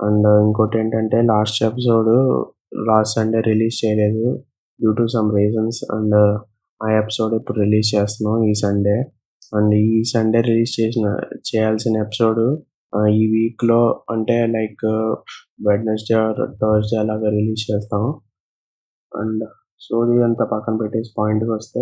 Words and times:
And 0.03 0.27
ఇంకోటి 0.27 0.79
ఏంటంటే 0.79 1.23
last 1.23 1.65
episode 1.65 2.47
last 2.89 3.15
Sunday 3.15 3.41
release 3.41 3.87
చేయలేదు 3.87 4.45
due 4.81 4.93
to 4.93 5.07
some 5.07 5.37
reasons 5.37 5.85
and 5.93 6.15
ఆ 6.83 6.99
ఎపిసోడ్ 6.99 7.35
ఇప్పుడు 7.35 7.61
రిలీజ్ 7.61 7.95
చేస్తున్నాం 7.95 8.45
ఈ 8.45 8.55
సండే. 8.55 9.05
అండ్ 9.57 9.75
ఈ 9.75 10.03
సండే 10.05 10.41
రిలీజ్ 10.41 10.81
చేసిన 10.81 11.17
చేయాల్సిన 11.35 11.97
ఎపిసోడ్ 11.97 12.63
ఈ 12.99 13.27
వీక్లో 13.31 14.05
అంటే 14.11 14.47
లైక్ 14.47 14.85
వెడ్నెస్డే 15.69 16.17
థర్స్డే 16.63 16.99
అలాగా 16.99 17.31
రిలీజ్ 17.31 17.75
చేస్తాం 17.75 18.21
అండ్ 19.21 19.45
స్టోరీ 19.81 20.23
అంతా 20.23 20.45
పక్కన 20.45 20.77
పెట్టేసి 20.77 21.11
పాయింట్కి 21.19 21.51
వస్తే 21.51 21.81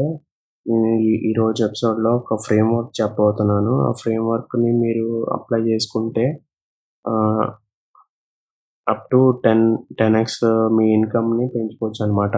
నేను 0.71 1.01
ఈ- 1.01 1.31
ఈ 1.31 1.33
రోజు 1.33 1.65
ఎపిసోడ్లో 1.65 2.11
ఒక 2.11 2.41
ఫ్రేమ్ 2.47 2.77
వర్క్ 2.77 3.03
చెప్పబోతున్నాను. 3.03 3.89
ఆ 3.89 3.93
ఫ్రేమ్ 3.93 4.29
వర్క్ని 4.29 4.73
మీరు 4.73 5.27
అప్లై 5.33 5.61
చేసుకుంటే 5.61 6.41
up 8.89 9.11
to 9.12 9.43
ten 9.45 9.79
ten 9.98 10.17
X 10.17 10.45
మీ 10.45 10.93
ఇన్కమ్ని 10.93 11.48
పెంచుకోవచ్చు 11.55 12.05
అనమాట 12.05 12.37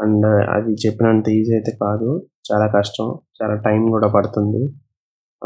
అండ్ 0.00 0.26
అది 0.26 0.72
చెప్పినంత 0.72 1.28
ఈజీ 1.28 1.52
అయితే 1.52 1.78
కాదు. 1.82 2.26
చాలా 2.52 2.66
కష్టం. 2.78 3.18
చాలా 3.42 3.54
టైం 3.54 3.90
కూడా 3.90 4.08
పడుతుంది. 4.08 4.64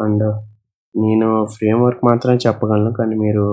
అండ్ 0.02 0.51
నేను 0.94 1.28
ఫ్రేమ్ 1.44 1.80
వర్క్ 1.82 2.02
మాత్రమే 2.04 2.38
చెప్పగలను 2.46 2.92
కానీ 2.98 3.14
మీరు 3.16 3.46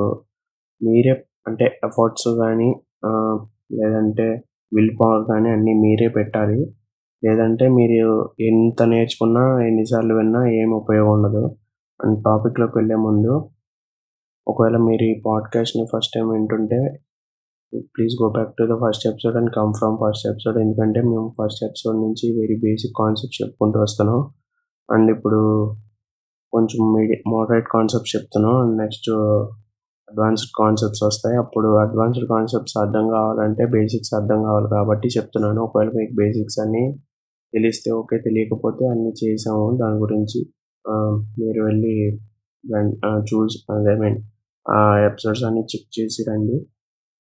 మీరే 0.82 1.14
అంటే 1.48 1.66
ఎఫర్ట్స్ 1.86 2.28
కానీ 2.42 2.70
లేదంటే 3.74 4.28
విల్ 4.72 4.92
పవర్ 5.02 5.24
కానీ 5.28 5.50
అన్నీ 5.50 5.74
మీరే 5.74 6.08
పెట్టాలి. 6.08 6.60
లేదంటే 7.24 7.66
మీరు 7.70 8.12
ఎంత 8.40 8.84
నేర్చుకున్నా 8.84 9.44
ఎన్నిసార్లు 9.68 10.14
విన్నా 10.14 10.42
ఏం 10.60 10.70
ఉపయోగం 10.74 11.12
ఉండదు. 11.14 11.44
అండ్ 12.00 12.18
టాపిక్లోకి 12.26 12.76
వెళ్ళే 12.78 12.96
ముందు 12.96 13.34
ఒకవేళ 14.48 14.78
మీరు 14.78 15.04
ఈ 15.04 15.16
పాడ్కాస్ట్ని 15.26 15.86
ఫస్ట్ 15.94 16.14
టైం 16.16 16.28
వింటుంటే 16.30 16.80
please 17.74 18.14
go 18.22 18.28
back 18.30 18.54
to 18.60 18.64
the 18.72 18.76
first 18.84 19.04
episode 19.08 19.36
and 19.38 19.52
come 19.56 19.74
from 19.80 19.98
first 20.04 20.26
episode. 20.28 20.58
ఎందుకంటే 20.58 21.02
మేము 21.02 21.26
ఫస్ట్ 21.38 21.62
ఎపిసోడ్ 21.66 21.98
నుంచి 21.98 22.26
వెరీ 22.40 22.56
బేసిక్ 22.64 22.96
కాన్సెప్ట్ 23.00 23.38
చెప్పుకుంటూ 23.42 23.80
వస్తున్నాం. 23.80 24.22
అండ్ 24.90 25.10
ఇప్పుడు 25.18 25.42
కొంచెం 26.54 26.82
మోడరేట్ 27.34 27.68
కాన్సెప్ట్స్ 27.76 28.14
చెప్తాను 28.16 28.52
అండ్ 28.62 28.76
నెక్స్ట్ 28.82 29.10
అడ్వాన్స్డ్ 30.08 30.52
కాన్సెప్ట్స్ 30.60 31.04
వస్తాయి. 31.08 31.36
అప్పుడు 31.44 31.70
అడ్వాన్స్డ్ 31.84 32.28
కాన్సెప్ట్స్ 32.34 32.76
అర్థం 32.84 33.06
కావాలంటే 33.16 33.64
బేసిక్స్ 33.76 34.12
అర్థం 34.20 34.40
కావాలి 34.48 34.70
కాబట్టి 34.76 35.08
చెప్తున్నాను. 35.18 35.60
ఒకవేళ 35.68 35.92
మీకు 36.00 36.14
బేసిక్స్ 36.22 36.60
అన్నీ 36.64 36.84
తెలిస్తే 37.54 37.90
ఓకే 38.00 38.18
తెలియకపోతే 38.26 38.84
అన్నీ 38.94 39.12
చేసాము. 39.22 39.66
దాని 39.82 39.98
గురించి 40.06 40.40
మీరు 41.42 41.60
వెళ్ళి 41.68 41.94
చూసి 43.30 43.58
ఐ 43.94 43.96
మీన్ 44.04 44.20
ఆ 44.66 44.80
ఎపిసోడ్స్ 45.08 45.44
అన్నీ 45.50 45.62
చెక్ 45.72 45.88
చేసి 45.98 46.22
రండి. 46.30 46.58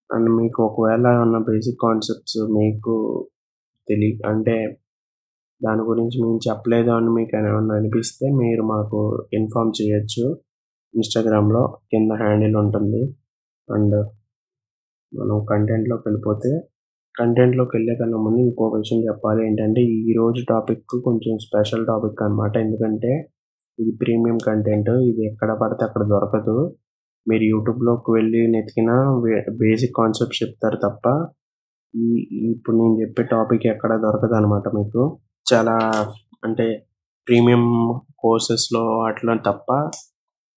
అండ్ 0.09 0.29
మీకు 0.39 0.59
ఒకవేళ 0.69 1.07
ఉన్న 1.25 1.37
బేసిక్ 1.49 1.79
కాన్సెప్ట్స్ 1.85 2.39
మీకు 2.57 2.95
తెలియ 3.87 4.13
అంటే 4.31 4.55
దాని 5.65 5.81
గురించి 5.81 6.23
మేము 6.23 6.39
చెప్పలేదు 6.49 6.89
అని 6.89 7.09
మీకు 7.09 7.37
ఏమైనా 7.37 7.75
అనిపిస్తే 7.75 8.31
మీరు 8.31 8.61
మాకు 8.61 9.25
ఇన్ఫామ్ 9.33 9.71
చేయొచ్చు. 9.81 10.37
ఇన్స్టాగ్రామ్లో 10.95 11.77
కింద 11.91 12.11
హ్యాండిల్ 12.11 12.55
ఉంటుంది. 12.55 13.03
అండ్ 13.73 13.95
మనం 15.19 15.45
కంటెంట్లోకి 15.49 16.03
వెళ్ళిపోతే 16.09 16.59
కంటెంట్లోకి 17.19 17.77
వెళ్ళే 17.77 17.95
కన్నా 17.95 18.17
ముందు 18.17 18.37
ఇంకో 18.37 18.67
విషయం 18.67 19.03
చెప్పాలి 19.03 19.47
ఏంటంటే 19.47 19.81
ఈరోజు 19.81 20.45
టాపిక్ 20.49 21.01
కొంచెం 21.03 21.37
స్పెషల్ 21.37 21.87
టాపిక్ 21.87 22.23
అన్నమాట. 22.23 22.57
ఎందుకంటే 22.57 23.29
ఇది 23.79 23.91
ప్రీమియం 23.91 24.37
కంటెంట్. 24.37 24.89
ఇది 24.89 25.25
ఎక్కడ 25.25 25.57
పడితే 25.61 25.85
అక్కడ 25.85 26.03
దొరకదు. 26.03 26.75
మీరు 27.29 27.43
యూట్యూబ్లోకి 27.43 28.11
వెళ్ళి 28.11 28.51
నెతికినా 28.51 29.21
బేసిక్ 29.51 29.91
కాన్సెప్ట్స్ 29.97 30.43
చెప్తారు 30.43 30.75
తప్ప 30.75 31.27
ఈ 31.95 32.27
ఈ- 32.31 32.51
ఇప్పుడు 32.51 32.75
నేను 32.75 33.01
చెప్పే 33.01 33.23
టాపిక్ 33.23 33.67
ఎక్కడ 33.67 33.89
దొరకదు 34.01 34.33
అనమాట 34.33 34.67
మీకు. 34.67 35.17
చాలా 35.53 36.05
అంటే 36.43 36.85
ప్రీమియం 37.27 37.99
కోర్సెస్లో 38.19 38.97
వాటిలో 38.97 39.35
తప్ప 39.35 39.91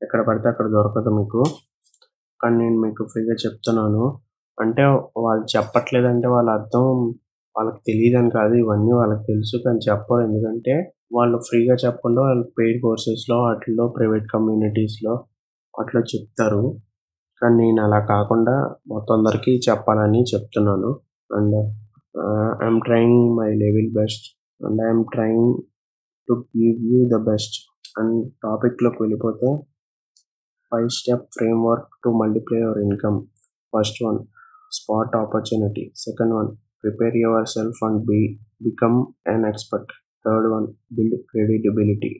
ఎక్కడ 0.02 0.26
పడితే 0.26 0.48
అక్కడ 0.48 0.66
దొరకదు 0.66 1.10
మీకు. 1.10 1.44
కానీ 2.42 2.56
నేను 2.56 2.80
మీకు 2.80 3.04
ఫ్రీగా 3.04 3.34
చెప్తున్నాను. 3.34 4.18
అంటే 4.60 4.82
వాళ్ళు 5.16 5.44
చెప్పట్లేదంటే 5.56 6.28
వాళ్ళ 6.28 6.50
అర్థం 6.50 7.14
వాళ్ళకి 7.56 7.78
తెలియదని 7.86 8.30
కాదు. 8.30 8.54
ఇవన్నీ 8.54 8.92
వాళ్ళకి 8.92 9.22
తెలుసు 9.26 9.62
కానీ 9.66 9.78
చెప్పరు. 9.90 10.20
ఎందుకంటే 10.20 10.92
వాళ్ళు 11.14 11.38
ఫ్రీగా 11.38 11.74
చెప్పకుండా 11.74 12.22
వాళ్ళు 12.22 12.52
పెయిడ్ 12.58 12.82
కోర్సెస్లో 12.82 13.42
వాటిల్లో 13.42 13.88
ప్రైవేట్ 13.88 14.24
కమ్యూనిటీస్లో 14.34 15.24
అట్లా 15.80 16.00
చెప్తారు. 16.00 16.76
కానీ 17.42 17.56
నేను 17.56 17.84
అలా 17.84 18.06
కాకుండా 18.06 18.74
మొత్తం 18.88 19.14
అందరికీ 19.16 19.60
చెప్పాలని 19.70 20.22
చెప్తున్నాను. 20.22 21.00
And 21.36 21.56
I'm 22.64 22.80
trying 22.84 23.36
my 23.36 23.50
level 23.54 23.94
best 23.94 24.41
and 24.61 24.81
I'm 24.81 25.03
trying 25.13 25.51
to 26.27 26.35
give 26.53 26.79
you 26.91 26.99
the 27.13 27.19
best 27.27 27.57
and 27.99 28.15
టాపిక్లోకి 28.43 28.99
వెళ్ళిపోతే 29.03 29.49
five 30.71 30.89
step 30.97 31.27
framework 31.37 31.89
to 32.03 32.11
multiply 32.21 32.59
your 32.59 32.79
income 32.85 33.19
first 33.73 33.99
one 34.05 34.19
spot 34.71 35.15
opportunity 35.15 35.85
second 36.05 36.33
one 36.33 36.49
prepare 36.83 37.17
yourself 37.55 37.81
and 37.83 38.01
be 38.05 38.21
become 38.63 38.97
an 39.27 39.43
expert 39.49 39.87
third 40.25 40.47
one 40.53 40.65
build 40.93 41.19
creditability 41.29 42.11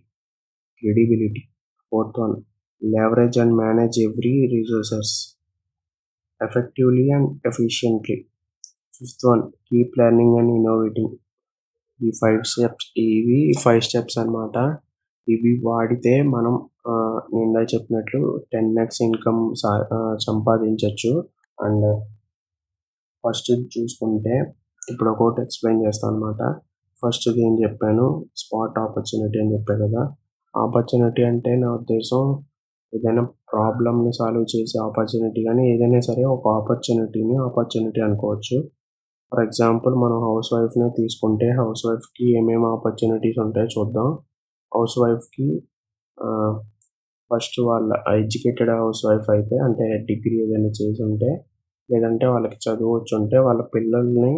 credibility 0.84 1.44
fourth 1.92 2.20
one 2.20 2.36
leverage 2.82 3.38
and 3.38 3.56
manage 3.56 3.98
every 4.00 4.48
resources 4.48 5.10
effectively 6.42 7.08
and 7.12 7.28
efficiently 7.44 8.18
fifth 8.94 9.24
one 9.26 9.42
keep 9.68 9.96
learning 10.00 10.36
and 10.38 10.52
innovating 10.52 11.12
ఈ 12.03 12.11
five 12.21 12.43
steps 12.45 12.87
ఇవి 13.07 13.39
five 13.65 13.83
steps 13.89 14.19
అన్నమాట. 14.23 14.57
ఇవి 15.29 15.53
వాడితే 15.69 16.15
మనం 16.35 16.55
ఆ, 16.91 16.95
ఇందాక 17.43 17.67
చెప్పినట్లు 17.75 18.21
ten 18.53 18.71
X 18.85 19.01
income 19.03 19.43
సంపాదించవచ్చు 20.27 21.13
అండ్ 21.59 21.87
ఫస్ట్ 23.25 23.51
చూసుకుంటే 23.75 24.35
ఇప్పుడు 24.83 25.11
ఒకటి 25.15 25.41
ఎక్స్ప్లెయిన్ 25.43 25.81
చేస్తాను 25.87 26.15
అనమాట 26.15 26.41
ఫస్ట్ 26.97 27.29
ఏం 27.45 27.53
చెప్పాను? 27.63 28.07
స్పాట్ 28.41 28.77
ఆపర్చునిటీ 28.79 29.39
అని 29.43 29.53
చెప్పాను 29.55 29.81
కదా. 29.87 30.03
ఆపర్చునిటీ 30.55 31.23
అంటే 31.31 31.53
నా 31.63 31.69
ఉద్దేశం 31.79 32.23
ఏదైనా 32.93 33.23
ప్రాబ్లమ్ని 33.53 34.13
సాల్వ్ 34.19 34.45
చేసే 34.55 34.77
ఆపర్చునిటీ 34.87 35.41
కానీ 35.49 35.63
ఏదైనా 35.73 36.01
సరే 36.09 36.25
ఒక 36.35 36.45
ఆపర్చునిటీని 36.59 37.37
ఆపర్చునిటీ 37.47 38.01
అనుకోవచ్చు. 38.09 38.57
ఫర్ 39.33 39.43
ఎగ్జాంపుల్ 39.47 39.95
మనం 40.03 40.19
హౌస్ 40.29 40.49
వైఫ్ని 40.55 40.87
తీసుకుంటే 40.97 41.47
హౌస్ 41.59 41.83
వైఫ్కి 41.89 42.25
ఏమేమి 42.39 42.67
ఆపర్చునిటీస్ 42.73 43.39
ఉంటాయో 43.45 43.69
చూద్దాం. 43.75 44.09
హౌస్ 44.73 44.97
వైఫ్కి 45.03 45.47
ఫస్ట్ 47.31 47.57
వాళ్ళ 47.69 47.91
ఎడ్యుకేటెడ్ 48.19 48.73
హౌస్ 48.81 49.01
వైఫ్ 49.09 49.29
అయితే 49.35 49.57
అంటే 49.67 49.87
డిగ్రీ 50.09 50.35
ఏదైనా 50.45 50.71
చేసి 50.79 51.01
ఉంటే 51.09 51.31
లేదంటే 51.89 52.27
వాళ్ళకి 52.33 52.59
చదువు 52.67 52.93
వచ్చి 52.97 53.13
ఉంటే 53.21 53.39
వాళ్ళ 53.47 53.63
పిల్లల్ని 53.75 54.35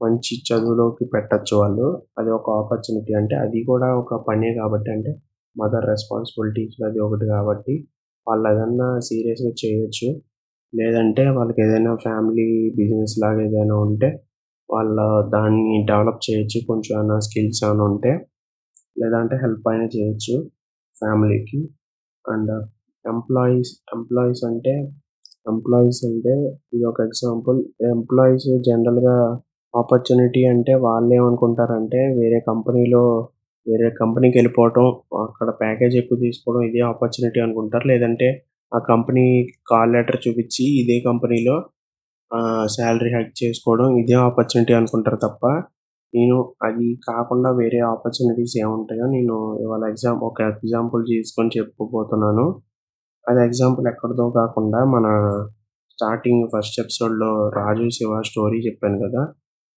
మంచి 0.00 0.34
చదువులోకి 0.48 1.04
పెట్టచ్చు 1.14 1.54
వాళ్ళు. 1.62 1.86
అది 2.18 2.30
ఒక 2.38 2.50
ఆపర్చునిటీ 2.60 3.12
అంటే 3.20 3.34
అది 3.44 3.60
కూడా 3.70 3.88
ఒక 4.02 4.20
పనే 4.28 4.50
కాబట్టి 4.60 4.90
అంటే 4.96 5.12
మదర్ 5.56 5.86
రెస్పాన్సిబిలిటీస్ 5.92 6.76
అది 6.88 7.00
ఒకటి 7.06 7.26
కాబట్టి 7.34 7.74
వాళ్ళు 8.26 8.46
ఏదన్నా 8.52 8.88
సీరియస్గా 9.08 9.52
చేయొచ్చు. 9.62 10.08
లేదంటే 10.74 11.28
వాళ్ళకి 11.28 11.62
ఏదైనా 11.62 11.96
ఫ్యామిలీ 11.96 12.70
బిజినెస్ 12.76 13.14
లాగా 13.22 13.40
ఏదైనా 13.42 13.74
ఉంటే 13.76 14.08
వాళ్ళ 14.70 14.96
దాన్ని 15.32 15.86
డెవలప్ 15.88 16.20
చేయొచ్చు 16.30 16.58
కొంచెం 16.68 16.98
ఏమైనా 16.98 17.18
స్కిల్స్ 17.18 17.64
ఏమైనా 17.64 17.84
ఉంటే. 17.84 18.26
లేదంటే 18.98 19.36
హెల్ప్ 19.36 19.68
అయినా 19.68 19.84
చేయొచ్చు 19.84 20.50
ఫ్యామిలీకి. 20.98 21.68
అండ్ 22.32 22.52
ఎంప్లాయీస్ 23.06 23.72
ఎంప్లాయీస్ 23.96 24.44
అంటే 24.44 24.74
ఎంప్లాయీస్ 25.50 26.00
అంటే 26.06 26.34
ఇది 26.74 26.84
ఒక 26.84 27.00
ఎగ్జాంపుల్. 27.00 27.64
ఎంప్లాయీస్ 27.82 28.62
జనరల్గా 28.62 29.40
ఆపర్చునిటీ 29.76 30.44
అంటే 30.44 30.74
వాళ్ళు 30.74 31.14
ఏమనుకుంటారంటే 31.14 31.98
వేరే 31.98 32.40
కంపెనీలో 32.48 33.28
వేరే 33.68 33.90
కంపెనీకి 34.00 34.38
వెళ్ళిపోవటం 34.38 34.86
అక్కడ 35.20 35.50
ప్యాకేజ్ 35.50 35.96
ఎక్కువ 35.96 36.18
తీసుకోవడం 36.18 36.62
ఇదే 36.62 36.80
ఆపర్చునిటీ 36.80 37.40
అనుకుంటారు. 37.40 37.88
లేదంటే 37.88 38.28
ఆ 38.72 38.78
కంపెనీ 38.88 39.26
కాల్ 39.70 39.92
లెటర్ 39.92 40.18
చూపించి 40.26 40.64
ఇదే 40.80 40.96
కంపెనీలో 41.00 41.56
శాలరీ 42.66 43.10
హైక్ 43.14 43.32
చేసుకోవడం 43.42 43.86
ఇదే 43.98 44.16
ఆపర్చునిటీ 44.20 44.72
అనుకుంటారు 44.72 45.16
తప్ప 45.16 45.46
నేను 46.12 46.36
అది 46.62 46.86
కాకుండా 47.08 47.50
వేరే 47.50 47.80
ఆపర్చునిటీస్ 47.84 48.54
ఏముంటాయో 48.56 49.06
నేను 49.06 49.36
ఇవాళ 49.62 49.82
ఎగ్జామ్ 49.84 50.20
ఒక 50.22 50.40
ఎగ్జాంపుల్ 50.42 51.02
తీసుకొని 51.06 51.50
చెప్పబోతున్నాను 51.58 52.46
అది 53.24 53.40
ఎగ్జాంపుల్ 53.44 53.86
ఎక్కడిదో 53.88 54.26
కాకుండా 54.30 54.80
మన 54.84 55.06
స్టార్టింగ్ 55.98 56.44
ఫస్ట్ 56.54 56.78
ఎపిసోడ్లో 56.80 57.30
రాజు 57.50 57.86
శివ 57.88 58.20
స్టోరీ 58.22 58.58
చెప్పాను 58.66 58.98
కదా 58.98 59.22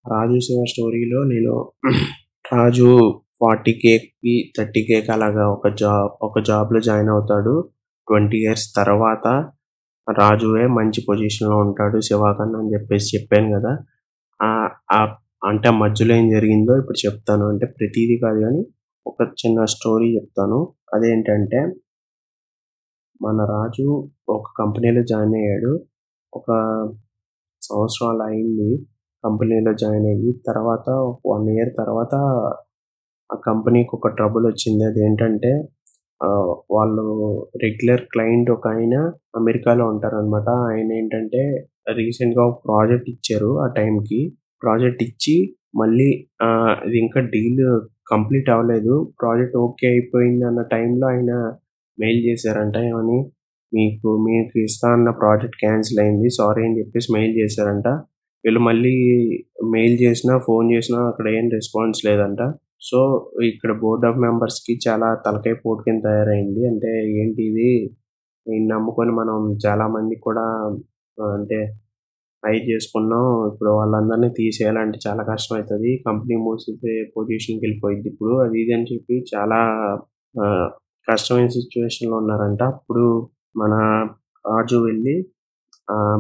రాజు 0.06 0.38
శివ 0.40 0.62
స్టోరీలో 0.66 1.20
నేను 1.24 1.54
రాజు 2.46 2.90
ఫార్టీ 3.40 3.74
కేకి 3.74 4.34
థర్టీ 4.58 4.82
కేక్ 4.84 5.10
అలాగా 5.10 5.44
ఒక 5.48 5.68
జాబ్ 5.76 6.12
ఒక 6.22 6.40
జాబ్లో 6.40 6.80
జాయిన్ 6.80 7.10
అవుతాడు. 7.10 7.54
ట్వంటీ 8.08 8.38
ఇయర్స్ 8.38 8.74
తర్వాత 8.78 9.28
రాజువే 10.18 10.68
మంచి 10.68 11.06
పొజిషన్లో 11.10 11.58
ఉంటాడు 11.58 12.00
శివాకన్ 12.00 12.56
అని 12.56 12.74
చెప్పేసి 12.74 13.18
చెప్పాను 13.18 13.60
కదా. 13.60 13.78
ఆ 14.92 15.16
అంటే 15.46 15.70
మధ్యలో 15.70 16.16
ఏం 16.16 16.30
జరిగిందో 16.30 16.78
ఇప్పుడు 16.78 17.06
చెప్తాను. 17.06 17.48
అంటే 17.48 17.66
ప్రతిదీ 17.66 18.20
కాదు 18.26 18.40
కానీ 18.40 18.66
ఒక 19.08 19.16
చిన్న 19.24 19.66
స్టోరీ 19.66 20.16
చెప్తాను. 20.16 20.74
అదేంటంటే 20.94 21.58
మన 23.22 23.38
రాజు 23.46 24.10
ఒక 24.30 24.44
కంపెనీలో 24.60 25.04
జాయిన్ 25.04 25.36
అయ్యాడు. 25.36 25.86
ఒక 26.34 26.46
సంవత్సరాలు 27.62 28.24
అయింది 28.24 28.86
కంపెనీలో 29.26 29.74
జాయిన్ 29.74 30.06
అయ్యి. 30.06 30.34
తర్వాత 30.48 30.90
వన్ 31.28 31.50
ఇయర్ 31.50 31.74
తర్వాత 31.78 32.16
ఆ 33.34 33.36
కంపెనీకి 33.48 33.90
ఒక 33.94 34.08
ట్రబుల్ 34.08 34.46
వచ్చింది. 34.46 34.84
అదేంటంటే 34.86 35.52
వాళ్ళు 36.72 37.06
రెగ్యులర్ 37.64 38.02
క్లయింట్ 38.14 38.50
ఒక 38.52 38.68
ఆయన 38.68 38.96
అమెరికాలో 39.36 39.88
ఉంటారన్నమాట. 39.88 40.50
ఆయన 40.70 40.92
ఏంటంటే 40.92 41.42
రీసెంట్గా 41.92 42.44
ఒక 42.46 42.58
ప్రాజెక్ట్ 42.68 43.10
ఇచ్చారు 43.10 43.52
ఆ 43.64 43.68
టైంకి. 43.78 44.22
ప్రాజెక్ట్ 44.62 45.04
ఇచ్చి 45.04 45.36
మళ్ళీ 45.78 46.10
ఆ, 46.42 46.48
ఇది 46.88 46.98
ఇంకా 46.98 47.20
డీల్ 47.34 47.64
కంప్లీట్ 48.12 48.50
అవ్వలేదు. 48.50 49.14
ప్రాజెక్ట్ 49.22 49.58
ఓకే 49.58 49.88
అయిపోయింది 49.88 50.46
అన్న 50.46 50.62
టైంలో 50.72 51.08
ఆయన 51.08 51.32
మెయిల్ 51.98 52.22
చేశారంట 52.28 52.78
ఏమని? 52.90 53.20
మీకు 53.72 54.10
మీకు 54.28 54.60
ఇస్తా 54.60 54.88
అన్న 54.94 55.10
ప్రాజెక్ట్ 55.22 55.58
క్యాన్సిల్ 55.58 56.00
అయింది. 56.00 56.30
సారీ 56.30 56.62
అని 56.66 56.80
చెప్పేసి 56.80 57.14
మెయిల్ 57.14 57.34
చేశారంట. 57.38 57.88
వీళ్ళు 58.44 58.60
మళ్ళీ 58.60 58.96
మెయిల్ 59.72 59.98
చేసినా 60.02 60.38
ఫోన్ 60.48 60.74
చేసినా 60.74 61.00
అక్కడ 61.08 61.28
ఏం 61.40 61.50
రెస్పాన్స్ 61.54 62.00
లేదంట. 62.06 62.42
సో 62.90 63.00
ఇక్కడ 63.50 63.72
బోర్డ్ 63.84 64.06
ఆఫ్ 64.10 64.20
మెంబర్స్కి 64.26 64.74
చాలా 64.86 65.10
తలకాయ 65.26 65.56
పోటు 65.64 65.82
కింద 65.88 66.02
తయారైంది. 66.08 66.62
అంటే 66.72 66.92
ఏంటి 67.20 67.42
ఇది? 67.50 67.70
దీన్ని 68.46 68.68
నమ్ముకొని 68.74 69.14
మనం 69.22 69.38
చాలా 69.66 69.86
మంది 69.96 70.16
కూడా 70.28 70.46
అంటే 71.38 71.60
హై 72.44 72.56
చేసుకున్నాం. 72.70 73.26
ఇప్పుడు 73.50 73.72
వాళ్ళందరినీ 73.80 74.30
తీసేయాలంటే 74.40 74.98
చాలా 75.06 75.22
కష్టం 75.32 75.56
అవుతుంది 75.58 75.92
కంపెనీ 76.08 76.36
మూసేసే 76.46 76.94
పొజిషన్కి 77.16 77.64
వెళ్ళిపోయింది 77.66 78.08
ఇప్పుడు 78.14 78.34
అది 78.46 78.58
ఇది 78.64 78.74
అని 78.78 78.88
చెప్పి 78.92 79.16
చాలా 79.34 79.60
కష్టమైన 81.08 81.50
సిచ్యువేషన్లో 81.58 82.16
ఉన్నారంట. 82.24 82.62
అప్పుడు 82.74 83.06
మన 83.62 83.74
రాజు 84.46 84.78
వెళ్ళి 84.88 85.16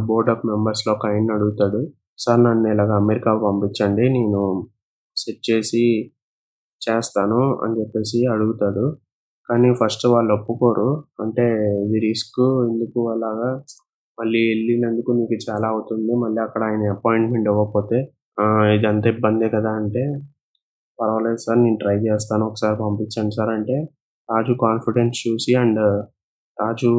బోర్డ్ 0.09 0.31
ఆఫ్ 0.33 0.43
మెంబర్స్లో 0.51 0.91
ఒక 0.97 1.05
ఆయన 1.11 1.35
అడుగుతాడు. 1.37 1.81
సార్ 2.23 2.41
నన్ను 2.47 2.67
ఇలాగ 2.73 2.91
అమెరికా 3.03 3.31
పంపించండి. 3.45 4.05
నేను 4.17 4.41
సెట్ 5.17 5.43
చేసి 5.49 5.83
చేస్తాను 6.87 7.41
అని 7.63 7.73
చెప్పేసి 7.79 8.19
అడుగుతాడు. 8.33 8.85
కానీ 9.49 9.69
ఫస్ట్ 9.81 10.05
వాళ్ళు 10.13 10.31
ఒప్పుకోరు. 10.37 10.89
అంటే 11.23 11.45
ఇది 11.85 11.97
రిస్క్ 12.07 12.41
ఎందుకు 12.69 12.99
అలాగా? 13.13 13.49
మళ్ళీ 14.17 14.41
వెళ్ళినందుకు 14.51 15.11
నీకు 15.19 15.37
చాలా 15.49 15.67
అవుతుంది. 15.73 16.11
మళ్ళీ 16.23 16.39
అక్కడ 16.47 16.61
ఆయన 16.69 16.91
అపాయింట్మెంట్ 16.97 17.49
ఇవ్వకపోతే 17.53 17.97
ఇది 18.73 18.77
ఇదంతా 18.79 19.07
ఇబ్బందే 19.15 19.47
కదా 19.55 19.71
అంటే 19.81 20.03
పర్వాలేదు 20.99 21.39
సార్ 21.45 21.59
నేను 21.65 21.77
ట్రై 21.83 21.97
చేస్తాను. 22.07 22.43
ఒకసారి 22.49 22.75
పంపించండి 22.83 23.35
సార్ 23.37 23.51
అంటే 23.57 23.77
రాజు 24.29 24.53
కాన్ఫిడెన్స్ 24.65 25.17
చూసి 25.27 25.53
అండ్ 25.63 25.81
రాజు 26.57 26.91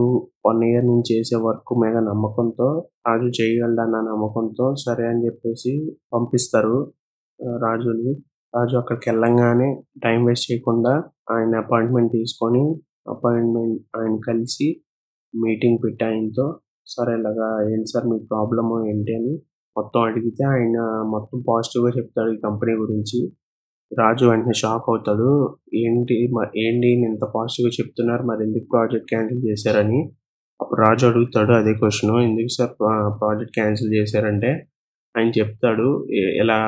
వన్ 0.46 0.62
ఇయర్ 0.68 0.86
నేను 0.90 1.04
చేసే 1.12 1.36
వర్క్ 1.46 1.72
మీద 1.82 1.96
నమ్మకంతో 2.10 2.68
రాజు 3.08 3.28
చేయగలడన్న 3.38 3.96
నమ్మకంతో 4.10 4.66
సరే 4.84 5.04
అని 5.12 5.22
చెప్పేసి 5.26 5.72
పంపిస్తారు. 6.14 6.76
రాజుని 7.64 8.12
రాజు 8.54 8.76
అక్కడికి 8.76 9.10
వెళ్ళంగానే 9.10 9.68
టైం 10.04 10.20
వేస్ట్ 10.24 10.46
చేయకుండా 10.52 10.92
ఆయన 11.30 11.54
అపాయింట్మెంట్ 11.56 12.12
తీసుకొని 12.12 12.62
అపాయింట్మెంట్ 13.08 13.78
ఆయన 13.98 14.14
కలిసి 14.28 14.68
మీటింగ్ 15.34 15.78
పెట్టి 15.84 16.04
ఆయనతో. 16.04 16.46
సార్ 16.86 17.10
ఇలాగా 17.18 17.48
ఏంటి 17.72 17.88
సార్ 17.92 18.06
మీ 18.06 18.18
ప్రాబ్లమ్ 18.30 18.70
ఏంటి 18.88 19.12
అని 19.14 19.32
మొత్తం 19.76 20.00
అడిగితే 20.00 20.42
ఆయన 20.44 20.78
మొత్తం 21.14 21.38
పాజిటివ్గా 21.48 21.90
చెప్తాడు 21.98 22.30
ఈ 22.32 22.38
కంపెనీ 22.44 22.74
గురించి. 22.82 23.20
రాజు 23.92 24.24
వెంటనే 24.26 24.54
షాక్ 24.56 24.86
అవుతాడు. 24.88 25.28
ఏంటి 25.74 26.14
ఏంటి 26.64 26.88
నేను 27.00 27.12
ఇంత 27.14 27.26
పాజిటివ్గా 27.36 27.72
చెప్తున్నారు? 27.80 28.22
మరి 28.22 28.42
ఎందుకు 28.46 28.66
ప్రాజెక్ట్ 28.72 29.08
క్యాన్సిల్ 29.08 29.42
చేశారని? 29.50 30.00
అప్పుడు 30.60 30.80
రాజు 30.80 31.04
అడుగుతాడు 31.06 31.52
అదే 31.52 31.74
క్వశ్చన్. 31.74 32.14
ఎందుకు 32.28 32.52
సార్ 32.58 32.72
ప్రాజెక్ట్ 33.20 33.54
క్యాన్సిల్ 33.54 33.92
చేశారంటే? 33.94 34.50
ఆయన 35.14 35.28
చెప్తాడు. 35.40 35.88
ఇలా 36.42 36.58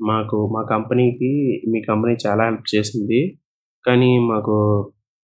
మాకు 0.00 0.36
మా 0.54 0.62
కంపెనీకి 0.62 1.30
మీ 1.72 1.80
కంపెనీ 1.88 2.16
చాలా 2.26 2.44
హెల్ప్ 2.44 2.68
చేసింది. 2.76 3.20
కానీ 3.86 4.18
మాకు 4.18 4.54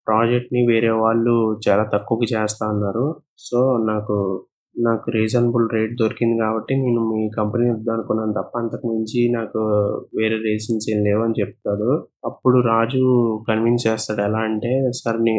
ప్రాజెక్ట్ని 0.07 0.67
వేరే 0.67 0.91
వాళ్ళు 0.91 1.61
చాలా 1.69 1.85
తక్కువకి 1.95 2.35
చేస్తా 2.35 2.65
అన్నారు. 2.69 3.07
సో 3.39 3.61
నాకు 3.87 4.47
నాకు 4.77 5.11
రీజనబుల్ 5.11 5.69
రేట్ 5.75 5.95
దొరికింది 6.03 6.37
కాబట్టి 6.41 6.77
నేను 6.77 7.01
మీ 7.13 7.31
కంపెనీ 7.39 7.71
వద్దాం 7.71 7.95
అనుకున్నాను 7.95 8.33
తప్ప 8.33 8.59
అంతకు 8.59 8.87
మించి 8.93 9.33
నాకు 9.33 9.61
వేరే 10.19 10.37
రీజన్స్ 10.37 10.87
ఏం 10.91 10.99
లేవని 11.05 11.41
చెప్తాడు. 11.41 12.09
అప్పుడు 12.25 12.59
రాజు 12.59 13.03
కన్విన్స్ 13.49 13.87
చేస్తాడు. 13.87 14.21
ఎలా 14.21 14.39
అంటే 14.39 14.91
సార్ 14.93 15.23
నీ 15.23 15.35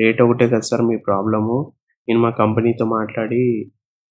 రేట్ 0.00 0.22
ఒకటే 0.22 0.48
కదా 0.48 0.60
సార్ 0.60 0.82
మీ 0.82 0.96
ప్రాబ్లము. 0.96 1.72
నేను 2.08 2.20
మా 2.20 2.30
కంపెనీతో 2.30 2.84
మాట్లాడి 2.86 3.42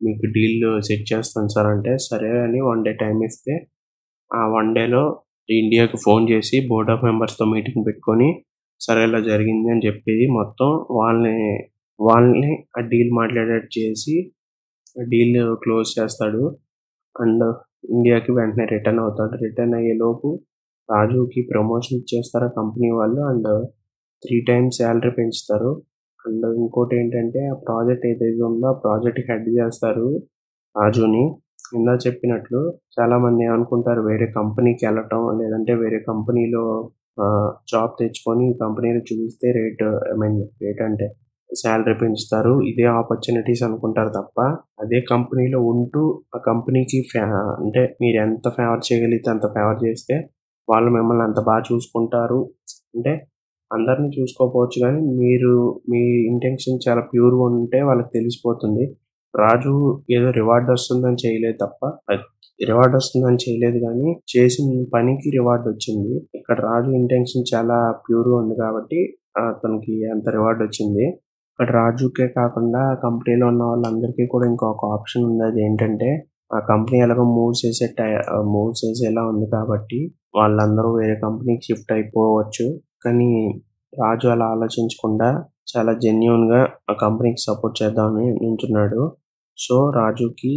మీకు 0.02 0.26
డీల్ 0.26 0.82
సెట్ 0.82 1.14
చేస్తాను 1.14 1.48
సార్ 1.48 1.68
అంటే 1.68 1.98
సరే 1.98 2.32
అని 2.46 2.62
వన్ 2.62 2.84
డే 2.84 2.94
టైం 2.94 3.24
ఇస్తే 3.24 3.54
ఆ 4.34 4.42
వన్ 4.48 4.70
డేలో 4.76 5.04
ఇండియాకి 5.50 5.98
ఫోన్ 6.06 6.24
చేసి 6.32 6.58
బోర్డ్ 6.68 6.92
ఆఫ్ 6.92 7.04
మెంబర్స్తో 7.04 7.46
మీటింగ్ 7.46 7.86
పెట్టుకొని 7.88 8.30
సరే 8.82 9.02
ఇలా 9.04 9.20
జరిగింది 9.30 9.68
అని 9.72 9.86
చెప్పేది 9.88 10.26
మొత్తం 10.32 10.70
వాళ్ళని 11.00 11.36
వాళ్ళని 12.00 12.52
ఆ 12.78 12.82
డీల్ 12.92 13.12
మాట్లాడేట్టు 13.20 13.72
చేసి 13.80 14.16
డీల్ 15.04 15.38
క్లోజ్ 15.64 15.90
చేస్తాడు. 16.00 16.44
అండ్ 17.16 17.46
ఇండియాకి 17.90 18.32
వెంటనే 18.32 18.66
రిటర్న్ 18.66 19.00
అవుతాడు. 19.00 19.36
రిటర్న్ 19.46 19.76
అయ్యేలోపు 19.76 20.30
రాజుకి 20.90 21.42
ప్రమోషన్ 21.54 21.98
ఇచ్చేస్తారు 22.00 22.48
కంపెనీ 22.58 22.90
వాళ్ళు. 22.92 23.22
అండ్ 23.32 23.50
త్రీ 24.24 24.38
టైమ్స్ 24.50 24.78
శాలరీ 24.78 25.12
పెంచుతారు. 25.12 25.72
అండ్ 26.26 26.46
ఇంకోటి 26.62 26.94
ఏంటంటే 27.00 27.42
ఆ 27.54 27.56
ప్రాజెక్ట్ 27.68 28.06
ఏదైతే 28.12 28.44
ఉందో 28.44 28.68
ఆ 28.68 28.78
ప్రాజెక్ట్ 28.86 29.22
హెడ్ 29.32 29.50
చేస్తారు 29.58 30.08
రాజుని. 30.76 31.24
ఇందా 31.74 31.94
చెప్పినట్లు 32.06 32.60
చాలామంది 32.96 33.46
అనుకుంటారు 33.56 34.02
వేరే 34.10 34.28
కంపెనీకి 34.40 34.84
వెళ్ళటం 34.88 35.22
లేదంటే 35.42 35.74
వేరే 35.74 36.00
కంపెనీలో 36.10 36.64
జాబ్ 37.72 37.92
తెచ్చుకొని 38.00 38.46
కంపెనీలో 38.62 39.02
చూపిస్తే 39.10 39.48
రేట్ 39.58 39.84
ఐ 40.12 40.16
మీన్ 40.22 40.40
రేట్ 40.64 40.82
అంటే 40.82 41.08
శాలరీ 41.50 41.94
పెంచుతారు. 41.94 42.54
ఇదే 42.70 42.86
ఆపర్చునిటీస్ 43.00 43.64
అనుకుంటారు 43.68 44.12
తప్ప 44.20 44.38
అదే 44.84 45.00
కంపెనీలో 45.12 45.60
ఉంటూ 45.74 46.02
ఆ 46.36 46.40
కంపెనీకి 46.50 47.00
అంటే 47.64 47.84
మీరు 48.04 48.18
ఎంత 48.28 48.48
ఫేవర్ 48.58 48.82
చేయగలిగితే 48.88 49.30
అంత 49.36 49.48
ఫేవర్ 49.58 49.80
చేస్తే 49.86 50.16
వాళ్ళు 50.68 50.90
మిమ్మల్ని 50.98 51.24
అంత 51.28 51.40
బాగా 51.50 51.64
చూసుకుంటారు. 51.72 52.40
అంటే 52.96 53.14
అందరిని 53.72 54.10
చూసుకోకపోవచ్చు 54.18 54.78
కానీ 54.86 55.00
మీరు 55.22 55.52
మీ 55.92 56.02
ఇంటెన్షన్ 56.32 56.84
చాలా 56.88 57.02
ప్యూర్గా 57.12 57.46
ఉంటే 57.52 57.80
వాళ్ళకి 57.82 58.12
తెలిసిపోతుంది. 58.18 58.84
రాజు 59.34 59.74
ఏదో 60.16 60.30
రివార్డ్ 60.40 60.70
వస్తుందని 60.76 61.20
చేయలేదు 61.24 61.58
తప్ప 61.64 61.80
రివార్డ్ 62.60 62.96
వస్తుందని 62.96 63.40
చేయలేదు 63.44 63.78
కానీ 63.86 64.10
చేసిన 64.34 64.84
పనికి 64.94 65.30
రివార్డ్ 65.38 65.66
వచ్చింది. 65.72 66.14
ఇక్కడ 66.40 66.58
రాజు 66.70 66.90
ఇంటెన్షన్ 67.00 67.46
చాలా 67.54 67.78
ప్యూర్గా 68.06 68.36
ఉంది 68.42 68.56
కాబట్టి 68.56 69.00
అతనికి 69.44 69.96
అంత 70.14 70.26
రివార్డ్ 70.30 70.62
వచ్చింది. 70.64 71.06
ఇక్కడ 71.54 71.68
రాజుకే 71.80 72.28
కాకుండా 72.38 72.82
కంపెనీలో 73.06 73.46
ఉన్న 73.48 73.64
వాళ్ళందరికీ 73.64 74.26
కూడా 74.34 74.46
ఇంకొక 74.52 74.86
ఆప్షన్ 74.98 75.26
ఉంది. 75.30 75.44
అది 75.50 75.60
ఏంటంటే 75.66 76.10
ఆ 76.56 76.60
కంపెనీ 76.72 76.98
ఎలాగో 77.06 77.24
మూవ్ 77.38 77.54
చేసే 77.64 77.86
టై 78.00 78.10
మూవ్ 78.54 78.72
చేసేలా 78.82 79.22
ఉంది 79.32 79.48
కాబట్టి 79.56 80.00
వాళ్ళందరూ 80.36 80.90
వేరే 81.00 81.16
కంపెనీకి 81.26 81.64
షిఫ్ట్ 81.68 81.92
అయిపోవచ్చు. 81.92 82.66
కానీ 83.06 83.30
రాజు 83.94 84.28
అలా 84.28 84.46
ఆలోచించకుండా 84.56 85.30
చాలా 85.72 85.92
జెన్యున్గా 86.04 86.62
ఆ 86.92 86.94
కంపెనీకి 87.04 87.42
సపోర్ట్ 87.48 87.76
చేద్దామని 87.82 88.28
నించున్నాడు 88.44 89.02
సో 89.58 89.76
రాజుకి 89.98 90.54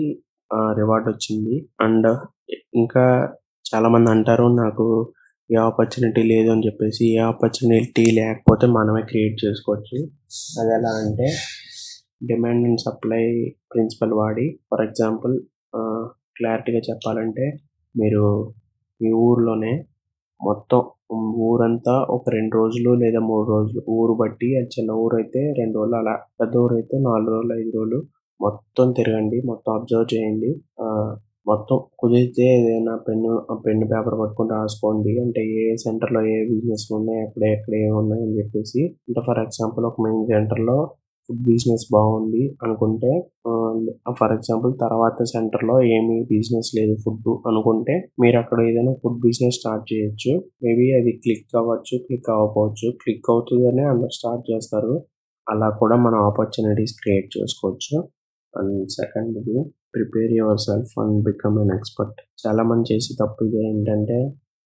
రివార్డ్ 0.78 1.08
వచ్చింది. 1.08 1.56
అండ్ 1.80 2.08
ఇంకా 2.74 3.04
చాలా 3.64 3.88
మంది 3.88 4.08
అంటారు 4.10 4.46
నాకు 4.62 4.86
ఏ 5.50 5.56
ఆపర్చునిటీ 5.66 6.22
లేదు 6.32 6.48
అని 6.50 6.64
చెప్పేసి 6.66 7.02
ఏ 7.16 7.18
ఆపర్చునిటీ 7.30 8.04
లేకపోతే 8.20 8.66
మనమే 8.76 9.02
క్రియేట్ 9.10 9.36
చేసుకోవచ్చు. 9.44 9.98
అది 10.60 10.72
ఎలా 10.78 10.92
అంటే 11.02 11.26
డిమాండ్ 12.28 12.64
అండ్ 12.68 12.82
సప్లై 12.86 13.24
ప్రిన్సిపల్ 13.72 14.14
వాడి 14.14 14.46
ఫర్ 14.68 14.82
ఎగ్జాంపుల్ 14.86 15.34
క్లారిటీగా 16.38 16.80
చెప్పాలంటే 16.90 17.46
మీరు 17.94 18.24
మీ 19.00 19.10
ఊర్లోనే 19.26 19.72
మొత్తం 20.40 20.80
ఊరంతా 21.48 21.94
ఒక 22.10 22.30
రెండు 22.30 22.54
రోజులు 22.56 22.90
లేదా 22.94 23.20
మూడు 23.28 23.46
రోజులు 23.50 23.80
ఊరు 23.96 24.14
బట్టి 24.14 24.48
అది 24.56 24.68
చిన్న 24.76 24.90
ఊరు 25.02 25.16
అయితే 25.16 25.40
రెండు 25.58 25.74
రోజులు 25.78 25.96
అలా 25.96 26.14
పెద్ద 26.40 26.54
ఊరు 26.56 26.74
అయితే 26.74 26.96
నాలుగు 26.98 27.32
రోజులు 27.34 27.54
ఐదు 27.54 27.72
రోజులు 27.76 27.98
మొత్తం 28.40 28.86
తిరగండి 28.98 29.38
మొత్తం 29.50 29.70
అబ్జర్వ్ 29.78 30.08
చేయండి. 30.14 30.50
మొత్తం 31.50 31.76
కుదిరితే 32.00 32.44
ఏదైనా 32.58 32.94
పెన్ను 33.06 33.32
పెన్ను 33.66 33.86
పేపర్ 33.92 34.16
పట్టుకుని 34.20 34.50
రాసుకోండి. 34.56 35.12
అంటే 35.24 35.42
ఏ 35.60 35.64
సెంటర్లో 35.84 36.20
ఏ 36.34 36.38
బిజినెస్ 36.52 36.86
ఉన్నాయి 36.98 37.20
ఎక్కడ 37.26 37.44
ఎక్కడ 37.56 37.74
ఏమున్నాయి 37.88 38.22
అని 38.26 38.34
చెప్పేసి. 38.38 38.80
అంటే 39.08 39.20
ఫర్ 39.28 39.40
ఎగ్జాంపుల్ 39.46 39.86
ఒక 39.90 40.00
మెయిన్ 40.06 40.24
సెంటర్లో 40.32 40.76
ఫుడ్ 41.28 41.44
బిజినెస్ 41.50 41.84
బాగుంది 41.94 42.42
అనుకుంటే 42.64 43.12
ఫర్ 44.18 44.32
ఎగ్జాంపుల్ 44.36 44.72
తర్వాత 44.84 45.18
సెంటర్లో 45.32 45.76
ఏమీ 45.94 45.94
ఏమి 45.96 46.16
బిజినెస్ 46.34 46.70
లేదు 46.78 46.94
ఫుడ్ 47.04 47.30
అనుకుంటే 47.50 47.94
మీరు 48.22 48.36
అక్కడ 48.42 48.58
ఏదైనా 48.70 48.92
ఫుడ్ 49.02 49.18
బిజినెస్ 49.26 49.56
స్టార్ట్ 49.60 49.86
చేయొచ్చు. 49.92 50.32
మేబీ 50.64 50.86
అది 50.98 51.12
క్లిక్ 51.24 51.56
అవ్వచ్చు 51.60 51.96
క్లిక్ 52.06 52.30
అవ్వకపోవచ్చు. 52.34 52.88
క్లిక్ 53.02 53.30
అవుతుందనే 53.34 53.84
అందరు 53.92 54.14
స్టార్ట్ 54.18 54.44
చేస్తారు. 54.52 54.94
అలా 55.46 55.68
కూడా 55.80 55.96
మనం 56.06 56.18
ఆపర్చునిటీస్ 56.28 56.94
క్రియేట్ 57.02 57.28
చేసుకోవచ్చు. 57.38 57.96
అండ్ 58.58 58.76
సెకండ్ 58.92 59.36
ఇది 59.40 59.56
prepare 59.94 60.32
yourself 60.66 60.92
and 61.02 61.16
become 61.24 61.56
an 61.58 61.72
expert 61.78 62.20
చాలా 62.42 62.62
మంది 62.62 62.86
చేసే 62.92 63.14
తప్పు 63.22 63.44
ఇది 63.44 63.58
ఏంటంటే 63.66 64.18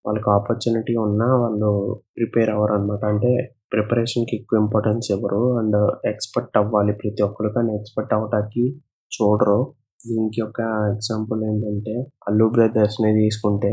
వాళ్ళకి 0.04 0.28
ఆపర్చునిటీ 0.30 0.94
ఉన్నా 1.06 1.28
వాళ్ళు 1.42 1.70
ప్రిపేర్ 2.16 2.50
అవ్వరు 2.50 2.72
అనమాట 2.72 3.02
అంటే 3.04 3.32
ప్రిపరేషన్కి 3.72 4.34
ఎక్కువ 4.36 4.62
ఇంపార్టెన్స్ 4.62 5.08
ఇవ్వరు. 5.14 5.40
అండ్ 5.58 5.76
ఎక్స్పర్ట్ 6.04 6.56
అవ్వాలి. 6.58 6.92
ప్రతి 6.92 7.22
ఒక్కరు 7.22 7.50
కానీ 7.56 7.72
ఎక్స్పర్ట్ 7.74 8.14
అవ్వడానికి 8.14 8.64
చూడరు. 9.12 9.58
దీనికి 10.00 10.40
ఒక 10.40 10.60
ఎగ్జాంపుల్ 10.92 11.40
ఏంటంటే 11.44 11.94
అల్లు 12.28 12.46
బ్రదర్స్ని 12.54 13.10
తీసుకుంటే 13.20 13.72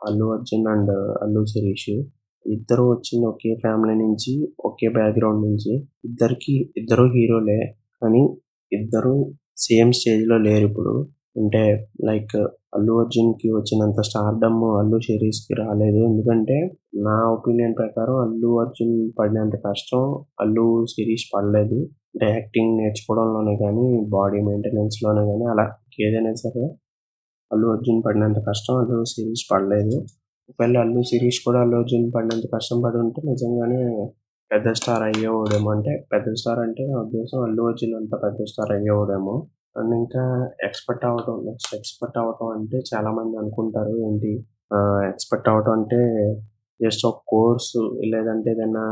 అల్లు 0.00 0.26
అర్జున్ 0.34 0.66
అండ్ 0.66 0.92
అల్లు 1.22 1.42
శిరీష్ 1.44 1.90
ఇద్దరు 2.46 2.84
వచ్చింది 2.90 3.24
ఒకే 3.26 3.52
ఫ్యామిలీ 3.54 3.94
నుంచి 4.02 4.32
ఒకే 4.64 4.88
బ్యాక్గ్రౌండ్ 4.88 5.42
నుంచి 5.46 5.72
ఇద్దరికి 6.04 6.54
ఇద్దరు 6.76 7.04
హీరోలే 7.06 7.60
కానీ 8.02 8.22
ఇద్దరు 8.72 9.14
సేమ్ 9.56 9.92
స్టేజ్లో 9.92 10.36
లేరు 10.38 10.64
ఇప్పుడు. 10.66 10.94
అంటే 11.36 11.62
లైక్ 12.04 12.36
అల్లు 12.76 12.92
అర్జున్కి 13.00 13.48
వచ్చినంత 13.56 14.00
స్టార్డమ్ 14.00 14.60
అల్లు 14.80 14.98
శిరీష్కి 14.98 15.54
రాలేదు. 15.54 16.00
ఎందుకంటే 16.10 16.56
నా 17.06 17.16
ఒపీనియన్ 17.36 17.74
ప్రకారం 17.74 18.16
అల్లు 18.24 18.50
అర్జున్ 18.60 18.94
పడినంత 19.18 19.56
కష్టం 19.66 20.02
అల్లు 20.40 20.66
శిరీష్ 20.86 21.26
పడలేదు. 21.34 21.78
అంటే 22.14 22.26
యాక్టింగ్ 22.34 22.72
నేర్చుకోవడంలోనే 22.78 23.54
కానీ 23.64 23.86
బాడీ 24.08 24.40
మెయింటెనెన్స్లోనే 24.40 25.24
కానీ 25.30 25.46
అలా 25.54 25.66
ఏదైనా 26.00 26.32
సరే 26.34 26.64
అల్లు 27.50 27.66
అర్జున్ 27.68 28.00
పడినంత 28.06 28.38
కష్టం 28.48 28.76
అల్లు 28.76 29.04
శిరీష్ 29.04 29.44
పడలేదు. 29.52 29.96
ఒకవేళ 30.50 30.76
అల్లు 30.78 31.02
శిరీష్ 31.02 31.40
కూడా 31.46 31.58
అల్లు 31.60 31.76
అర్జున్ 31.76 32.06
పడినంత 32.16 32.46
కష్టం 32.56 32.78
పడి 32.84 32.98
ఉంటే 32.98 33.20
నిజంగానే 33.30 33.80
పెద్ద 34.50 34.72
స్టార్ 34.72 35.02
అయ్యేవాడేమో 35.02 35.70
అంటే 35.70 36.06
పెద్ద 36.12 36.32
స్టార్ 36.32 36.58
అంటే 36.58 36.86
నా 36.86 37.00
ఉద్దేశం 37.00 37.42
అల్లు 37.42 37.62
అర్జున్ 37.62 37.94
అంత 37.94 38.14
పెద్ద 38.24 38.44
స్టార్ 38.44 38.72
అయ్యేవాడేమో 38.72 39.46
అండ్ 39.78 39.94
ఇంకా 39.94 40.50
ఎక్స్పర్ట్ 40.64 41.04
అవ్వటం 41.04 41.46
నెక్స్ట్ 41.46 41.74
ఎక్స్పర్ట్ 41.74 42.18
అవ్వటం 42.18 42.48
అంటే 42.48 42.78
చాలా 42.94 43.10
మంది 43.10 43.36
అనుకుంటారు. 43.36 43.96
ఏంటి? 44.06 44.32
ఎక్స్పర్ట్ 45.08 45.48
అవ్వటం 45.48 45.72
అంటే 45.72 46.00
జస్ట్ 46.80 47.06
ఒక 47.06 47.20
కోర్సు 47.28 48.00
లేదంటే 48.04 48.50
ఏదైనా 48.50 48.84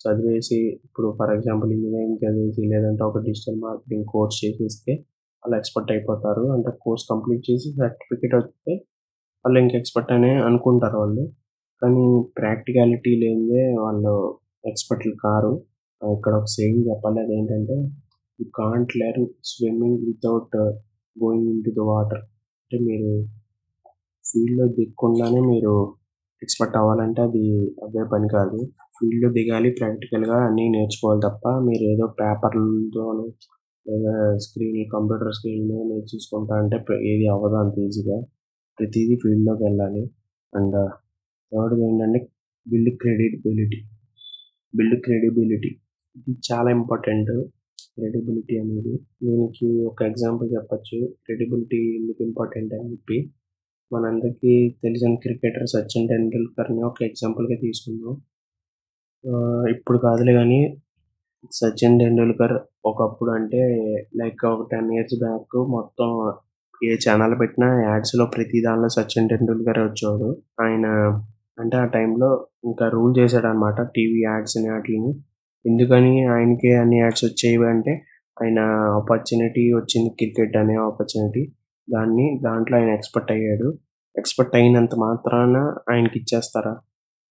చదివేసి 0.00 0.58
ఇప్పుడు 0.84 1.16
ఫర్ 1.18 1.30
ఎగ్జాంపుల్ 1.34 1.72
ఇంజనీరింగ్ 1.72 2.18
చదివేసి 2.24 2.62
లేదంటే 2.66 3.04
ఒక 3.04 3.18
డిజిటల్ 3.18 3.60
మార్కెటింగ్ 3.60 4.04
కోర్స్ 4.04 4.44
చేసేస్తే 4.44 4.92
వాళ్ళు 5.42 5.56
ఎక్స్పర్ట్ 5.56 5.92
అయిపోతారు. 5.92 6.52
అంటే 6.52 6.70
కోర్స్ 6.82 7.04
కంప్లీట్ 7.10 7.50
చేసి 7.50 7.72
సర్టిఫికేట్ 7.76 8.34
వస్తే 8.34 8.74
వాళ్ళు 9.44 9.60
ఇంక 9.60 9.74
ఎక్స్పర్ట్ 9.74 10.12
అనే 10.12 10.34
అనుకుంటారు 10.34 10.98
వాళ్ళు. 10.98 11.24
కానీ 11.82 12.04
ప్రాక్టికాలిటీ 12.38 13.12
లేనిదే 13.20 13.64
వాళ్ళు 13.82 14.14
ఎక్స్పర్ట్లు 14.66 15.14
కారు. 15.24 15.62
ఇక్కడ 16.12 16.34
ఒక 16.34 16.44
సేవింగ్ 16.44 16.86
చెప్పాలి. 16.90 17.38
ఏంటంటే 17.38 17.74
you 18.40 18.46
can't 18.54 18.96
learn 18.96 19.26
swimming 19.44 19.98
without 20.06 20.56
going 21.24 21.48
in 21.48 21.64
to 21.64 21.70
the 21.70 21.78
water. 21.78 22.18
అంటే 22.18 22.84
మీరు 22.84 23.26
ఫీల్డ్లో 24.26 24.66
దిగకుండానే 24.66 25.40
మీరు 25.40 25.94
ఎక్స్పర్ట్ 26.42 26.76
అవ్వాలంటే 26.76 27.22
అది 27.22 27.58
అదే 27.84 28.04
పని 28.12 28.28
కాదు. 28.28 28.58
ఫీల్డ్లో 28.98 29.32
దిగాలి 29.32 29.70
ప్రాక్టికల్గా 29.70 30.46
అన్నీ 30.46 30.68
నేర్చుకోవాలి 30.68 31.20
తప్ప 31.24 31.48
మీరు 31.48 31.82
ఏదో 31.82 32.06
పేపర్లతో 32.06 33.32
లేదా 33.88 34.36
స్క్రీన్ 34.36 34.90
కంప్యూటర్ 34.92 35.34
స్క్రీన్లో 35.34 35.76
నేర్చుకుంటా 35.76 36.56
అంటే 36.56 36.76
ఏది 37.14 37.28
అవ్వదు 37.28 37.54
అంత 37.54 37.78
ఈజీగా. 37.78 38.20
ప్రతిదీ 38.80 39.14
ఫీల్డ్లోకి 39.14 39.62
వెళ్ళాలి. 39.64 40.10
అండ్ 40.56 40.90
థర్డ్ 41.52 41.80
ఏంటంటే 41.80 42.28
బిల్డ్ 42.68 42.96
క్రెడిబిలిటీ. 43.00 43.97
బిల్డ్ 44.74 44.96
క్రెడిబిలిటీ 45.06 45.70
ఇది 46.18 46.32
చాలా 46.48 46.68
ఇంపార్టెంట్ 46.78 47.32
క్రెడిబిలిటీ 47.94 48.54
అనేది 48.62 48.94
దీనికి 49.26 49.68
ఒక 49.90 49.98
ఎగ్జాంపుల్ 50.10 50.48
చెప్పొచ్చు. 50.56 50.98
క్రెడిబిలిటీ 51.26 51.80
ఎందుకు 51.98 52.20
ఇంపార్టెంట్ 52.28 52.72
అని 52.78 52.88
చెప్పి. 52.92 53.18
మనందరికీ 53.90 54.52
తెలిసిన 54.84 55.12
క్రికెటర్ 55.24 55.66
సచిన్ 55.74 56.08
టెండూల్కర్ని 56.10 56.82
ఒక 56.90 56.98
ఎగ్జాంపుల్గా 57.08 57.56
తీసుకుందాం. 57.64 58.14
ఇప్పుడు 59.74 59.98
కాదులే 60.06 60.32
కానీ 60.40 60.60
సచిన్ 61.58 61.98
టెండూల్కర్ 62.00 62.54
ఒకప్పుడు 62.90 63.30
అంటే 63.38 63.62
లైక్ 64.20 64.44
ఒక 64.52 64.62
టెన్ 64.72 64.90
ఇయర్స్ 64.94 65.16
బ్యాక్ 65.24 65.56
మొత్తం 65.76 66.10
ఏ 66.88 66.92
ఛానల్ 67.04 67.34
పెట్టినా 67.40 67.68
యాడ్స్లో 67.88 68.24
ప్రతి 68.34 68.58
దానిలో 68.66 68.88
సచిన్ 68.96 69.30
టెండూల్కర్ 69.32 69.80
వచ్చాడు 69.88 70.28
ఆయన 70.64 70.86
అంటే 71.58 71.76
ఆ 71.76 71.84
టైంలో 71.84 72.46
ఇంకా 72.64 72.88
రూల్ 72.88 73.18
చేశాడనమాట 73.18 73.80
టీవీ 73.80 74.22
యాడ్స్ 74.22 74.56
అనే 74.56 74.70
వాటిని. 74.70 75.20
ఎందుకని 75.66 76.24
ఆయనకే 76.24 76.76
అన్ని 76.76 76.98
యాడ్స్ 76.98 77.24
వచ్చేవి 77.24 77.68
అంటే 77.68 78.04
ఆయన 78.42 78.58
ఆపర్చునిటీ 78.68 79.72
వచ్చింది 79.72 80.10
క్రికెట్ 80.10 80.56
అనే 80.56 80.74
ఆపర్చునిటీ. 80.74 81.52
దాన్ని 81.94 82.40
దాంట్లో 82.44 82.78
ఆయన 82.78 82.88
ఎక్స్పర్ట్ 82.88 83.32
అయ్యాడు. 83.32 83.78
ఎక్స్పర్ట్ 84.18 84.56
అయినంత 84.56 84.94
మాత్రాన 84.94 85.76
ఆయనకి 85.90 86.18
ఇచ్చేస్తారా? 86.18 86.76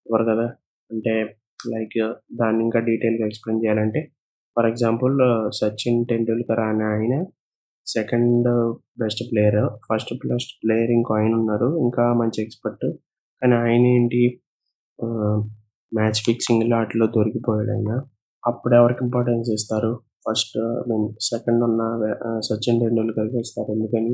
ఎవరు 0.10 0.24
కదా? 0.24 0.53
అంటే 0.91 1.36
లైక్ 1.67 2.13
దాన్ని 2.36 2.63
ఇంకా 2.63 2.79
డీటెయిల్గా 2.79 3.25
ఎక్స్ప్లెయిన్ 3.25 3.65
చేయాలంటే 3.65 4.12
ఫర్ 4.57 4.65
ఎగ్జాంపుల్ 4.65 5.22
సచిన్ 5.53 6.05
టెండూల్కర్ 6.05 6.60
అనే 6.60 6.86
ఆయన 6.86 7.25
second 7.88 8.48
best 9.00 9.31
player. 9.31 9.69
First 9.77 10.13
best 10.13 10.63
player 10.63 10.91
ఇంకో 10.91 11.13
ఆయన 11.13 11.34
ఉన్నారు. 11.34 11.77
ఇంకా 11.77 12.13
మంచి 12.13 12.43
ఎక్స్పర్ట్ 12.43 12.98
కానీ 13.41 13.56
ఆయన 13.63 13.86
ఏంటి 13.98 14.22
మ్యాచ్ 15.91 16.20
ఫిక్సింగ్లో 16.27 16.75
వాటిలో 16.77 17.06
దొరికిపోయాడు 17.15 17.72
ఆయన 17.75 17.91
అప్పుడు 18.44 18.74
ఎవరికి 18.79 19.01
ఇంపార్టెన్స్ 19.06 19.50
ఇస్తారు? 19.56 19.91
ఫస్ట్ 20.25 20.58
సెకండ్ 21.29 21.62
ఉన్న 21.67 21.82
సచిన్ 22.48 22.79
టెండూల్కర్కి 22.82 23.38
ఇస్తారు. 23.44 23.70
ఎందుకని? 23.75 24.13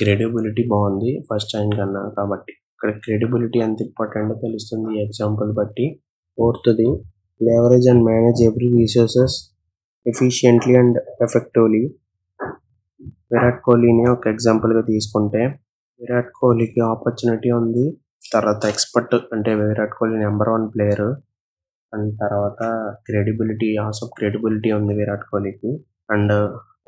క్రెడిబిలిటీ 0.00 0.62
బాగుంది 0.72 1.10
ఫస్ట్ 1.28 1.52
ఆయన 1.58 1.70
కన్నా. 1.80 2.02
కాబట్టి 2.18 2.52
ఇక్కడ 2.72 2.90
క్రెడిబిలిటీ 3.04 3.58
ఎంత 3.66 3.78
ఇంపార్టెంట్ 3.88 4.32
తెలుస్తుంది 4.44 4.88
ఈ 4.96 5.00
ఎగ్జాంపుల్ 5.06 5.50
బట్టి. 5.60 5.86
Fourth 6.38 6.70
the 6.80 6.88
leverage 7.40 7.88
and 7.92 8.04
manage 8.10 8.40
every 8.48 8.68
resources 8.78 9.36
efficiently 10.06 10.74
and 10.82 10.98
effectively 11.26 11.82
Virat 13.32 13.60
కోహ్లీని 13.66 14.04
ఒక 14.14 14.26
ఎగ్జాంపుల్గా 14.34 14.82
తీసుకుంటే 14.92 15.42
విరాట్ 16.00 16.30
కోహ్లీకి 16.40 16.80
ఆపర్చునిటీ 16.92 17.50
ఉంది. 17.60 17.86
తర్వాత 18.34 18.66
ఎక్స్పర్ట్ 18.66 19.14
అంటే 19.14 19.54
Virat 19.54 19.94
Kohli 19.98 20.18
number 20.18 20.48
one 20.48 20.68
player. 20.74 21.08
And 21.94 22.18
తర్వాత 22.20 22.62
క్రెడిబిలిటీ 23.06 23.76
ఆల్సో 23.76 24.10
క్రెడిబిలిటీ 24.18 24.72
ఉంది 24.72 24.94
విరాట్ 24.94 25.24
కోహ్లీకి. 25.30 25.70
అండ్ 26.10 26.32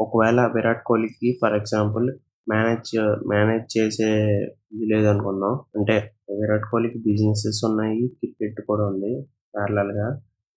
ఒకవేళ 0.00 0.40
విరాట్ 0.54 0.82
కోహ్లీకి 0.86 1.38
ఫర్ 1.42 1.54
ఎగ్జాంపుల్ 1.54 2.06
మేనేజ్ 2.50 2.90
మేనేజ్ 3.28 3.78
చేసే 3.78 4.10
లేదనుకుందాం. 4.90 5.54
అంటే 5.76 5.96
విరాట్ 6.40 6.66
కోహ్లీకి 6.70 6.98
బిజినెసెస్ 6.98 7.60
ఉన్నాయి 7.70 8.08
క్రికెట్ 8.08 8.60
కూడా 8.66 8.84
ఉంది 8.86 9.12
ప్యారలల్గా. 9.56 10.08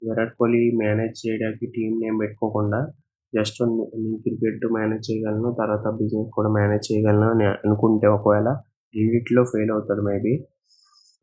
విరాట్ 0.01 0.33
కోహ్లీ 0.39 0.71
మేనేజ్ 0.83 1.27
చేయడానికి 1.27 1.65
టీం 1.65 1.91
నేమ్ 2.03 2.19
పెట్టుకోకుండా 2.21 2.87
జస్ట్ 3.33 3.63
నేను 3.63 4.17
క్రికెట్ 4.17 4.65
మేనేజ్ 4.73 5.11
చేయగలను 5.11 5.55
తర్వాత 5.59 5.95
బిజినెస్ 5.95 6.31
కూడా 6.33 6.49
మేనేజ్ 6.49 6.91
చేయగలను 6.91 7.29
అని 7.29 7.45
అనుకుంటే 7.45 8.07
ఒకవేళ 8.07 8.49
రెండిట్లో 8.93 9.43
ఫెయిల్ 9.43 9.71
అవుతాడు 9.71 10.01
మేబీ 10.01 10.33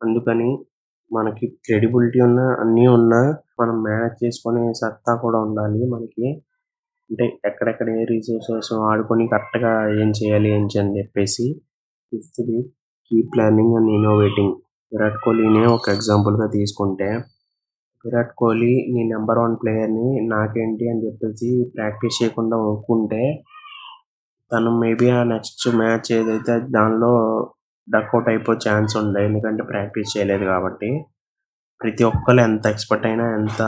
అందుకని 0.01 0.49
మనకి 1.11 1.45
క్రెడిబిలిటీ 1.65 2.19
ఉన్నా 2.19 2.45
అన్నీ 2.59 2.87
ఉన్నా 2.87 3.21
మనం 3.59 3.75
మేనేజ్ 3.83 4.17
చేసుకునే 4.23 4.63
సత్తా 4.73 5.13
కూడా 5.15 5.39
ఉండాలి 5.39 5.81
మనకి. 5.93 6.27
అంటే 7.09 7.25
ఎక్కడెక్కడ 7.45 7.89
ఏ 7.89 8.03
రిసోర్సెస్ 8.03 8.71
వాడుకొని 8.73 9.25
కరెక్ట్గా 9.27 9.71
ఏం 10.01 10.09
చేయాలి 10.19 10.49
ఏంటి 10.49 10.79
అని 10.79 10.93
చెప్పేసి 10.99 11.45
fifth 12.11 12.41
key 13.11 13.17
planning 13.33 13.75
and 13.75 13.91
innovating. 13.91 14.55
Virat 14.91 15.19
కోహ్లీని 15.23 15.61
ఒక 15.65 15.85
ఎగ్జాంపుల్గా 15.89 16.47
తీసుకుంటే 16.47 17.09
విరాట్ 18.05 18.33
కోహ్లీ 18.37 18.73
నీ 18.93 19.01
నెంబర్ 19.03 19.39
వన్ 19.39 19.55
ప్లేయర్ని 19.55 20.07
నాకేంటి 20.27 20.85
అని 20.89 21.03
చెప్పేసి 21.05 21.49
ప్రాక్టీస్ 21.75 22.23
చేయకుండా 22.23 22.57
ఒప్పుకుంటే 22.69 23.21
తను 24.51 24.71
మేబీ 24.79 25.07
ఆ 25.09 25.19
నెక్స్ట్ 25.23 25.65
మ్యాచ్ 25.75 26.07
ఏదైతే 26.11 26.55
దానిలో 26.69 27.11
డక్అవుట్ 27.95 28.29
అయిపోయే 28.29 28.71
ఛాన్స్ 28.71 28.97
ఉంది 28.97 29.23
ఎందుకంటే 29.23 29.63
ప్రాక్టీస్ 29.63 30.17
చేయలేదు 30.17 30.45
కాబట్టి. 30.45 31.05
ప్రతి 31.83 32.03
ఒక్కరు 32.03 32.39
ఎంత 32.39 32.67
ఎక్స్పర్ట్ 32.67 33.05
అయినా 33.05 33.35
ఎంత 33.35 33.61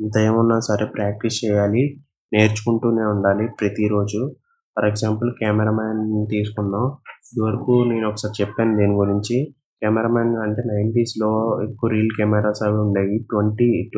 ఎంత 0.00 0.18
ఏమున్నా 0.18 0.60
సరే 0.60 0.86
ప్రాక్టీస్ 0.86 1.44
చేయాలి. 1.44 2.04
నేర్చుకుంటూనే 2.32 3.02
ఉండాలి 3.02 3.48
ప్రతిరోజు. 3.60 4.34
ఫర్ 4.76 4.84
ఎగ్జాంపుల్ 4.84 5.32
కెమెరామ్యాన్ 5.32 6.26
తీసుకుందాం. 6.30 6.86
ఇదివరకు 7.24 7.84
నేను 7.88 8.08
ఒకసారి 8.08 8.42
చెప్పాను 8.42 8.76
దీని 8.76 8.92
గురించి. 8.92 9.54
కెమెరామ్యాన్ 9.82 10.36
అంటే 10.36 10.62
నైంటీస్లో 10.66 11.60
ఎక్కువ 11.62 11.90
రీల్ 11.90 12.10
కెమెరాస్ 12.16 12.62
అవి 12.62 12.76
ఉండేవి. 12.78 13.26
ట్వంటీ 13.30 13.90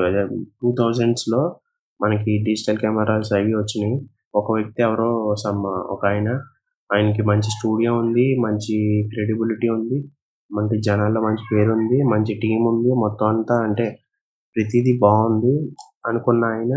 టూ 0.63 0.75
థౌజండ్స్లో 0.79 1.61
మనకి 2.03 2.45
డిజిటల్ 2.45 2.79
కెమెరాస్ 2.79 3.33
అవి 3.33 3.55
వచ్చినాయి. 3.55 4.09
ఒక 4.35 4.53
వ్యక్తి 4.53 4.83
ఎవరో 4.83 5.35
సమ్ 5.37 5.59
ఒక 5.67 6.07
ఆయన 6.07 6.41
ఆయనకి 6.91 7.23
మంచి 7.31 7.51
స్టూడియో 7.57 7.91
ఉంది 8.03 8.27
మంచి 8.45 8.77
క్రెడిబిలిటీ 9.13 9.69
ఉంది 9.71 9.99
మంచి 10.51 10.77
జనాల్లో 10.81 11.21
మంచి 11.21 11.45
పేరు 11.51 11.71
ఉంది 11.73 11.99
మంచి 12.13 12.35
టీం 12.43 12.61
ఉంది 12.71 12.91
మొత్తం 13.03 13.27
అంతా 13.33 13.57
అంటే 13.67 13.87
ప్రతిదీ 14.57 14.93
బాగుంది 15.03 15.55
అనుకున్న 16.09 16.45
ఆయన. 16.53 16.75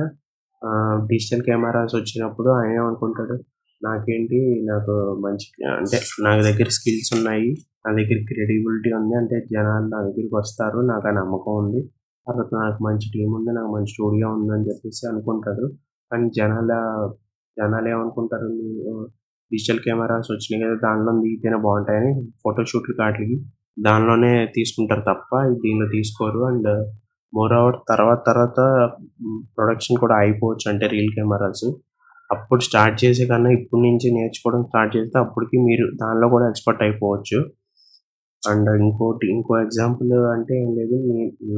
డిజిటల్ 1.09 1.43
కెమెరాస్ 1.45 1.93
వచ్చినప్పుడు 1.95 2.49
ఆయన 2.57 2.79
అనుకుంటాడు 2.81 3.35
నాకేంటి 3.81 4.39
నాకు 4.63 4.93
మంచి 5.23 5.47
అంటే 5.71 5.99
నా 6.25 6.31
దగ్గర 6.47 6.69
స్కిల్స్ 6.77 7.11
ఉన్నాయి 7.17 7.47
నా 7.85 7.91
దగ్గర 7.91 8.17
క్రెడిబిలిటీ 8.29 8.89
ఉంది 8.99 9.15
అంటే 9.21 9.37
జనాలు 9.53 9.87
నా 9.93 9.99
దగ్గరికి 10.07 10.35
వస్తారు 10.35 10.79
నాకు 10.91 11.07
ఆ 11.07 11.13
నమ్మకం 11.19 11.55
ఉంది 11.63 11.81
తర్వాత 12.27 12.49
నాకు 12.59 12.79
మంచి 12.87 13.07
టీం 13.13 13.29
ఉంది 13.37 13.51
నాకు 13.51 13.71
మంచి 13.75 13.91
స్టూడియో 13.95 14.27
ఉంది 14.35 14.51
అని 14.57 14.67
చెప్పేసి 14.69 15.03
అనుకుంటాడు 15.11 15.65
కానీ 16.11 16.27
జనాల 16.37 16.71
జనాలు 17.57 17.89
ఏమనుకుంటారు? 17.89 18.49
డిజిటల్ 19.51 19.79
కెమెరాస్ 19.79 20.27
వచ్చినాయి 20.31 20.63
కదా 20.63 20.89
దానిలో 20.89 21.11
దిగితేనే 21.21 21.57
బాగుంటాయని 21.57 22.11
ఫోటోషూట్లు 22.43 22.95
వాటికి 23.01 23.35
దానిలోనే 23.79 24.45
తీసుకుంటారు 24.55 25.01
తప్ప 25.01 25.41
దీనిలో 25.53 25.87
తీసుకోరు. 25.87 26.39
అండ్ 26.45 26.69
మోర్ 27.33 27.53
ఓవర్ 27.53 27.75
తర్వాత 27.89 28.19
తర్వాత 28.27 28.59
ప్రొడక్షన్ 29.57 29.97
కూడా 29.97 30.15
అయిపోవచ్చు 30.15 30.71
అంటే 30.71 30.87
రీల్ 30.87 31.11
కెమెరాస్. 31.15 31.65
అప్పుడు 32.31 32.61
స్టార్ట్ 32.61 33.05
చేసే 33.05 33.25
కన్నా 33.25 33.49
ఇప్పటి 33.49 33.81
నుంచి 33.83 34.07
నేర్చుకోవడం 34.13 34.63
స్టార్ట్ 34.63 34.97
చేస్తే 34.97 35.19
అప్పటికి 35.19 35.57
మీరు 35.61 35.85
దానిలో 35.95 36.29
కూడా 36.29 36.49
ఎక్స్పర్ట్ 36.49 36.83
అయిపోవచ్చు. 36.83 37.39
అండ్ 38.43 38.69
ఇంకోటి 38.83 39.25
ఇంకో 39.31 39.61
ఎగ్జాంపుల్ 39.61 40.13
అంటే 40.13 40.53
ఏం 40.63 40.69
లేదు 40.75 40.97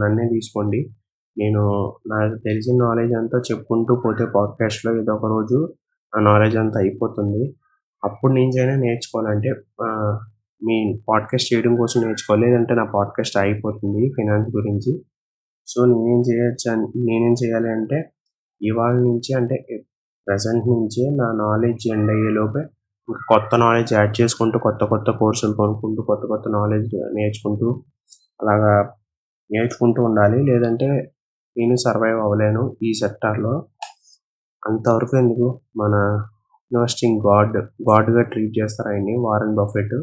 నన్నే 0.03 0.25
తీసుకోండి. 0.33 0.79
నేను 1.37 1.61
నాకు 2.07 2.35
తెలిసిన 2.37 2.75
నాలెడ్జ్ 2.83 3.15
అంతా 3.15 3.37
చెప్పుకుంటూ 3.51 3.95
పోతే 4.05 4.25
పాడ్కాస్ట్లో 4.35 4.91
ఏదో 5.01 5.13
ఒక 5.13 5.25
రోజు 5.25 5.59
ఆ 6.13 6.19
నాలెడ్జ్ 6.19 6.57
అంతా 6.57 6.79
అయిపోతుంది. 6.79 7.43
అప్పుడు 8.03 8.33
నుంచైనా 8.33 8.71
అయినా 8.71 8.83
నేర్చుకోవాలంటే 8.83 9.49
మీ 10.65 10.99
పాడ్కాస్ట్ 11.09 11.53
చేయడం 11.53 11.75
కోసం 11.75 12.01
నేర్చుకోవాలి. 12.01 12.45
లేదంటే 12.45 12.73
నా 12.73 12.83
పాడ్కాస్ట్ 12.83 13.37
అయిపోతుంది 13.37 14.09
ఫినాన్స్ 14.09 14.55
గురించి. 14.55 15.01
సో 15.67 15.85
నేనేం 15.85 16.23
చేయొచ్చు 16.31 16.71
నేనేం 17.05 17.33
చేయాలి 17.45 17.69
అంటే 17.69 18.11
ఇవాళ 18.61 18.93
నుంచి 18.93 19.33
అంటే 19.33 19.65
ప్రజెంట్ 20.27 20.67
నుంచి 20.67 21.15
నా 21.15 21.31
నాలెడ్జ్ 21.31 21.93
ఎండ్ 21.93 22.11
అయ్యేలోపే 22.11 22.63
కొత్త 23.29 23.57
నాలెడ్జ్ 23.57 23.93
యాడ్ 23.93 24.21
చేసుకుంటూ 24.21 24.59
కొత్త 24.59 24.85
కొత్త 24.85 25.11
కోర్సులు 25.11 25.53
కొనుక్కుంటూ 25.53 26.03
కొత్త 26.03 26.27
కొత్త 26.27 26.49
నాలెడ్జ్ 26.49 26.95
నేర్చుకుంటూ 26.95 27.83
అలాగా 28.41 28.93
నేర్చుకుంటూ 29.51 30.03
ఉండాలి. 30.03 30.43
లేదంటే 30.43 30.87
నేను 31.57 31.75
సర్వైవ్ 31.75 32.19
అవ్వలేను 32.19 32.77
ఈ 32.83 32.93
సెక్టార్లో. 32.93 33.65
అంతవరకు 34.67 35.17
ఎందుకు? 35.17 35.61
మన 35.77 36.25
ఇన్వెస్టింగ్ 36.71 37.19
గాడ్ 37.27 37.57
గాడ్గా 37.89 38.21
ట్రీట్ 38.23 38.53
చేస్తారు 38.59 38.89
ఆయన్ని 38.89 39.15
వారన్ 39.17 39.55
బఫెట్ 39.55 39.95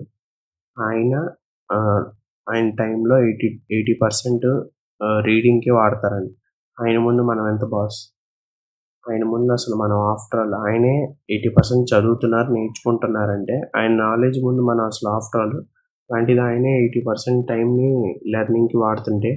ఆయన 0.76 1.14
ఆయన 2.46 2.68
టైంలో 2.78 3.16
ఎయిటీ 3.18 3.48
ఎయిటీ 3.70 3.94
పర్సెంట్ 4.02 4.46
రీడింగ్కి 5.20 5.70
వాడతారండి. 5.70 6.32
ఆయన 6.78 6.98
ముందు 6.98 7.22
మనం 7.22 7.44
ఎంత 7.48 7.64
బాస్ 7.64 7.98
ఆయన 9.04 9.24
ముందు 9.24 9.50
అసలు 9.52 9.74
మనం 9.74 9.98
ఆఫ్టర్ 10.12 10.40
ఆల్ 10.40 10.54
ఆయనే 10.54 10.94
ఎయిటీ 11.30 11.48
పర్సెంట్ 11.48 11.86
చదువుతున్నారు 11.92 12.48
నేర్చుకుంటున్నారంటే 12.52 13.56
ఆయన 13.76 13.92
నాలెడ్జ్ 14.02 14.38
ముందు 14.44 14.62
మనం 14.62 14.84
అసలు 14.84 15.08
ఆఫ్టర్ 15.08 15.40
ఆల్ 15.40 15.54
అలాంటిది 16.10 16.40
ఆయనే 16.40 16.72
ఎయిటీ 16.80 17.00
పర్సెంట్ 17.08 17.42
టైంని 17.48 17.90
లెర్నింగ్కి 18.34 18.76
వాడుతుంటే 18.76 19.30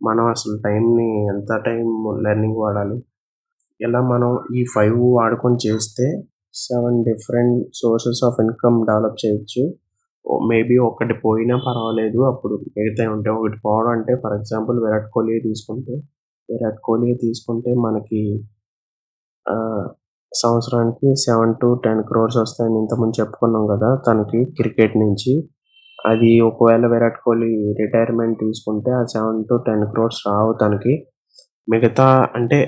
మనం 0.00 0.24
అసలు 0.26 0.54
టైంని 0.64 1.08
ఎంత 1.26 1.52
టైం 1.66 1.86
లెర్నింగ్ 2.24 2.56
వాడాలి? 2.56 2.98
ఇలా 3.80 4.00
మనం 4.00 4.30
ఈ 4.56 4.64
ఫైవ్ 4.74 4.98
వాడుకొని 5.16 5.58
చేస్తే 5.66 6.06
seven 6.54 6.98
different 7.04 7.58
sources 7.74 8.22
of 8.24 8.38
income 8.40 8.78
develop 8.86 9.18
చేయొచ్చు. 9.24 9.62
మేబీ 10.48 10.76
ఒకటి 10.78 11.14
పోయినా 11.24 11.56
పర్వాలేదు. 11.66 12.18
అప్పుడు 12.22 12.54
మిగతా 12.76 13.04
ఉంటే 13.12 13.30
ఒకటి 13.30 13.58
పోవడం 13.64 13.90
అంటే 13.90 14.14
ఫర్ 14.14 14.34
ఎగ్జాంపుల్ 14.34 14.78
విరాట్ 14.84 15.08
కోహ్లీ 15.14 15.40
తీసుకుంటే 15.40 15.94
విరాట్ 16.48 16.80
కోహ్లీ 16.84 17.14
తీసుకుంటే 17.14 17.70
మనకి 17.86 18.22
సంవత్సరానికి 20.32 21.08
సెవెన్ 21.16 21.54
టు 21.54 21.68
టెన్ 21.84 22.02
క్రోర్స్ 22.02 22.36
వస్తాయని 22.36 22.76
ఇంతకుముందు 22.78 23.20
చెప్పుకున్నాం 23.20 23.64
కదా 23.66 23.90
తనకి 24.08 24.44
క్రికెట్ 24.44 24.96
నుంచి. 24.96 25.32
అది 26.06 26.40
ఒకవేళ 26.40 26.86
విరాట్ 26.86 27.20
కోహ్లీ 27.24 27.52
రిటైర్మెంట్ 27.80 28.36
తీసుకుంటే 28.40 28.90
ఆ 28.90 29.04
సెవెన్ 29.04 29.40
టు 29.44 29.54
టెన్ 29.66 29.84
క్రోర్స్ 29.92 30.20
రావు 30.26 30.52
తనకి. 30.62 30.94
మిగతా 31.68 32.28
అంటే 32.34 32.58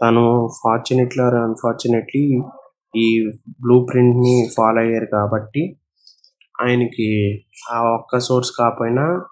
తను 0.00 0.24
ఫార్చునేట్లీ 0.62 1.22
ఆర్ 1.24 1.34
అన్ఫార్చునేట్లీ 1.34 2.24
ఈ 2.96 3.30
బ్లూ 3.60 3.86
ప్రింట్ని 3.92 4.48
ఫాలో 4.56 4.80
అయ్యారు 4.80 5.06
కాబట్టి 5.12 5.76
ఆయనకి 6.62 7.08
ఆ 7.72 7.94
ఒక్క 7.94 8.18
సోర్స్ 8.18 8.52
కాకపోయినా 8.58 9.22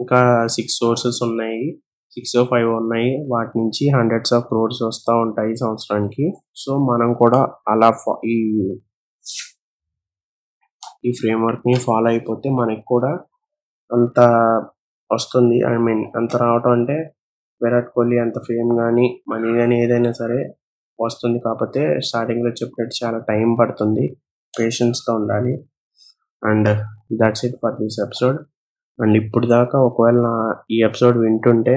ఇంకా 0.00 0.46
సిక్స్ 0.46 0.78
సోర్సెస్ 0.78 1.22
ఉన్నాయి. 1.22 1.80
సిక్స్ 2.10 2.36
ఫైవ్ 2.50 2.70
ఉన్నాయి. 2.74 3.26
వాటి 3.28 3.58
నుంచి 3.58 3.90
హండ్రెడ్స్ 3.98 4.34
ఆఫ్ 4.34 4.44
క్రోర్స్ 4.44 4.82
వస్తూ 4.82 5.12
ఉంటాయి 5.20 5.56
సంవత్సరానికి. 5.56 6.32
సో 6.56 6.78
మనం 6.78 7.12
కూడా 7.14 7.48
అలా 7.68 7.90
ఈ 8.24 8.36
ఈ 11.06 11.12
ఫ్రేమ్వర్క్ని 11.12 11.74
ఫాలో 11.74 12.08
అయిపోతే 12.08 12.50
మనకి 12.50 12.82
కూడా 12.86 13.18
అంత 13.92 14.20
వస్తుంది. 15.12 15.58
ఐ 15.74 15.76
మీన్ 15.76 16.04
అంత 16.16 16.36
రావటం 16.36 16.70
అంటే 16.70 16.96
విరాట్ 17.62 17.88
కోహ్లీ 17.88 18.18
అంత 18.18 18.38
ఫేమ్ 18.38 18.78
కానీ 18.78 19.20
మనీ 19.28 19.58
కానీ 19.58 19.84
ఏదైనా 19.84 20.12
సరే 20.12 20.59
వస్తుంది. 21.04 21.38
కాకపోతే 21.44 22.00
స్టార్టింగ్లో 22.00 22.50
చెప్పినట్టు 22.50 23.04
చాలా 23.04 23.18
టైం 23.28 23.56
పడుతుంది. 23.60 24.16
పేషెన్స్గా 24.60 25.16
ఉండాలి. 25.16 25.54
And 26.44 26.68
that's 27.22 27.44
it 27.44 27.56
for 27.62 27.74
this 27.74 28.00
episode 28.06 28.38
and 28.98 29.16
ఇప్పుడు 29.24 29.46
దాకా 29.46 29.78
ఒకవేళ 29.78 30.14
నా 30.14 30.34
ఈ 30.70 30.82
ఎపిసోడ్ 30.82 31.18
వింటుంటే 31.18 31.74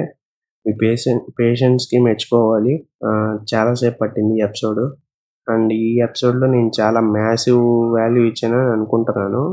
మీ 0.68 0.74
పేషెన్ 0.82 1.20
పేషెన్స్కి 1.40 1.98
మెచ్చుకోవాలి. 2.02 2.74
చాలాసేపు 3.54 3.98
పట్టింది 4.02 4.34
ఈ 4.40 4.44
ఎపిసోడ్ 4.44 4.84
అండ్ 5.50 5.74
ఈ 5.74 6.00
ఎపిసోడ్లో 6.04 6.48
నేను 6.48 6.72
చాలా 6.82 7.00
మ్యాసివ్ 7.00 7.62
వాల్యూ 7.94 8.24
ఇచ్చానని 8.24 8.72
అనుకుంటున్నాను. 8.72 9.44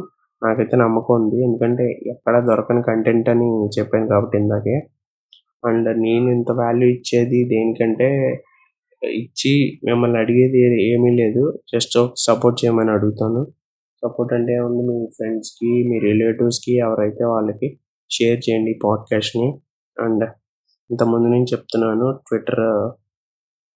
నాకైతే 0.43 0.77
నమ్మకం 0.77 1.15
ఉంది. 1.15 1.39
ఎందుకంటే 1.45 1.85
ఎక్కడ 2.07 2.35
దొరకని 2.47 2.83
కంటెంట్ 2.83 3.29
అని 3.29 3.49
చెప్పాను 3.79 4.07
కాబట్టి 4.09 4.39
ఇందాకే. 4.39 4.77
అండ్ 5.67 5.89
నేను 6.01 6.27
ఇంత 6.31 6.51
వాల్యూ 6.53 6.89
ఇచ్చేది 6.89 7.41
దేనికంటే 7.45 8.09
ఇచ్చి 9.05 9.81
మిమ్మల్ని 9.85 10.19
అడిగేది 10.19 10.93
ఏమీ 10.93 11.11
లేదు. 11.17 11.59
జస్ట్ 11.75 11.99
సపోర్ట్ 12.17 12.65
చేయమని 12.65 12.91
అడుగుతాను. 12.91 13.47
సపోర్ట్ 14.03 14.33
అంటే 14.35 14.53
ఏముంది? 14.53 14.83
మీ 14.89 15.07
ఫ్రెండ్స్కి 15.07 15.89
మీ 15.89 15.99
రిలేటివ్స్కి 15.99 16.79
ఎవరైతే 16.79 17.25
వాళ్ళకి 17.25 17.79
షేర్ 18.11 18.41
చేయండి 18.51 18.79
పాడ్కాస్ట్ని. 18.85 19.61
అండ్ 20.01 20.25
ఇంతకుముందు 20.91 21.29
నేను 21.29 21.45
చెప్తున్నాను 21.45 22.19
ట్విట్టర్ 22.29 22.91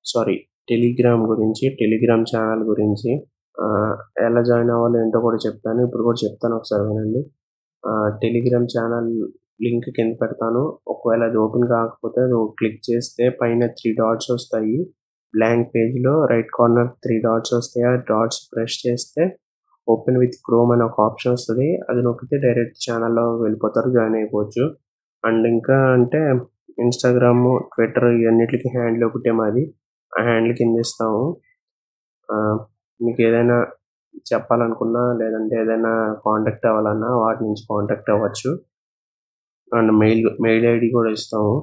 సారీ 0.04 0.40
టెలిగ్రామ్ 0.68 1.22
గురించి 1.26 1.76
టెలిగ్రామ్ 1.80 2.24
ఛానల్ 2.36 2.62
గురించి. 2.68 3.12
ఎలా 4.24 4.42
జాయిన్ 4.42 4.70
అవ్వాలో 4.70 5.04
ఏంటో 5.04 5.20
కూడా 5.20 5.36
చెప్తాను. 5.46 5.84
ఇప్పుడు 5.84 6.02
కూడా 6.02 6.28
చెప్తాను 6.28 6.56
ఒకసారి 6.56 6.82
వినండి. 6.82 7.22
టెలిగ్రామ్ 8.22 8.66
ఛానల్ 8.78 9.28
లింక్ 9.64 9.90
కింద 9.96 10.14
పెడతాను. 10.22 10.78
ఒకవేళ 10.88 11.22
అది 11.24 11.36
ఓపెన్ 11.36 11.68
కాకపోతే 11.68 12.20
అది 12.20 12.32
క్లిక్ 12.58 12.82
చేస్తే 12.90 13.28
పైన 13.28 13.66
త్రీ 13.66 13.92
డాట్స్ 13.92 14.30
వస్తాయి. 14.30 14.86
బ్లాంక్ 15.34 15.68
పేజ్లో 15.76 16.24
రైట్ 16.26 16.50
కార్నర్ 16.54 16.88
త్రీ 17.04 17.14
డాట్స్ 17.18 17.54
వస్తాయి. 17.54 17.84
ఆ 17.86 17.94
డాట్స్ 18.10 18.40
ప్రెస్ 18.52 18.76
చేస్తే 18.86 19.22
ఓపెన్ 19.88 20.18
విత్ 20.18 20.36
క్రోమ్ 20.46 20.72
అనే 20.72 20.84
ఒక 20.84 21.00
ఆప్షన్ 21.00 21.32
వస్తుంది. 21.32 21.68
అది 21.90 22.02
నొక్కితే 22.02 22.36
డైరెక్ట్ 22.38 22.78
ఛానల్లో 22.84 23.24
వెళ్ళిపోతారు 23.36 23.90
జాయిన్ 23.90 24.16
అయిపోవచ్చు. 24.16 24.64
అండ్ 25.24 25.46
ఇంకా 25.46 25.76
అంటే 25.92 26.20
ఇన్స్టాగ్రామ్ 26.78 27.44
ట్విట్టర్ 27.74 28.04
ఇవన్నిటికి 28.04 28.68
హ్యాండిల్ 28.78 29.04
ఒకటే 29.04 29.30
మాది. 29.30 29.64
ఆ 30.12 30.22
హ్యాండిల్ 30.22 30.56
కింద 30.56 30.76
ఇస్తాము. 30.80 31.22
మీకు 33.04 33.22
ఏదైనా 33.22 33.56
చెప్పాలనుకున్నా 34.32 35.12
లేదంటే 35.12 35.54
ఏదైనా 35.62 35.92
కాంటాక్ట్ 36.26 36.66
అవ్వాలన్నా 36.66 37.10
వాటి 37.16 37.40
నుంచి 37.44 37.62
కాంటాక్ట్ 37.70 38.10
అవ్వచ్చు. 38.10 38.50
అండ్ 39.72 39.92
మెయిల్ 39.92 40.22
మెయిల్ 40.42 40.66
ఐడి 40.66 40.88
కూడా 40.90 41.10
ఇస్తాము. 41.10 41.54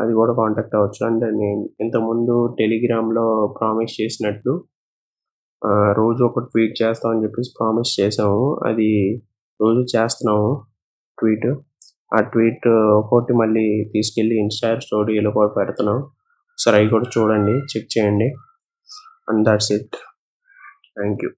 అది 0.00 0.12
కూడా 0.20 0.32
కాంటాక్ట్ 0.40 0.74
అవ్వచ్చు. 0.78 1.00
అండ్ 1.08 1.24
నేను 1.40 1.62
ఇంతకుముందు 1.84 2.34
టెలిగ్రామ్లో 2.60 3.26
ప్రామిస్ 3.58 3.94
చేసినట్లు 4.00 4.54
రోజు 6.00 6.22
ఒక 6.28 6.40
ట్వీట్ 6.50 6.74
చేస్తామని 6.82 7.22
చెప్పేసి 7.24 7.50
ప్రామిస్ 7.58 7.92
చేసాము. 8.00 8.42
అది 8.68 8.90
రోజు 9.60 9.82
చేస్తున్నాము 9.94 10.50
ట్వీట్ 11.18 11.48
ఆ 12.16 12.20
ట్వీట్ 12.32 12.68
ఒకటి 13.00 13.34
మళ్ళీ 13.42 13.66
తీసుకెళ్ళి 13.94 14.36
ఇన్స్టా 14.42 14.70
స్టోరీలో 14.86 15.30
కూడా 15.38 15.50
పెడుతున్నాం. 15.58 15.98
సరే 16.58 16.76
అవి 16.80 16.90
కూడా 16.94 17.08
చూడండి 17.16 17.56
చెక్ 17.72 17.90
చేయండి. 17.96 18.28
And 19.30 19.42
that's 19.48 19.72
it 19.78 19.96
thank 20.96 21.24
you 21.24 21.30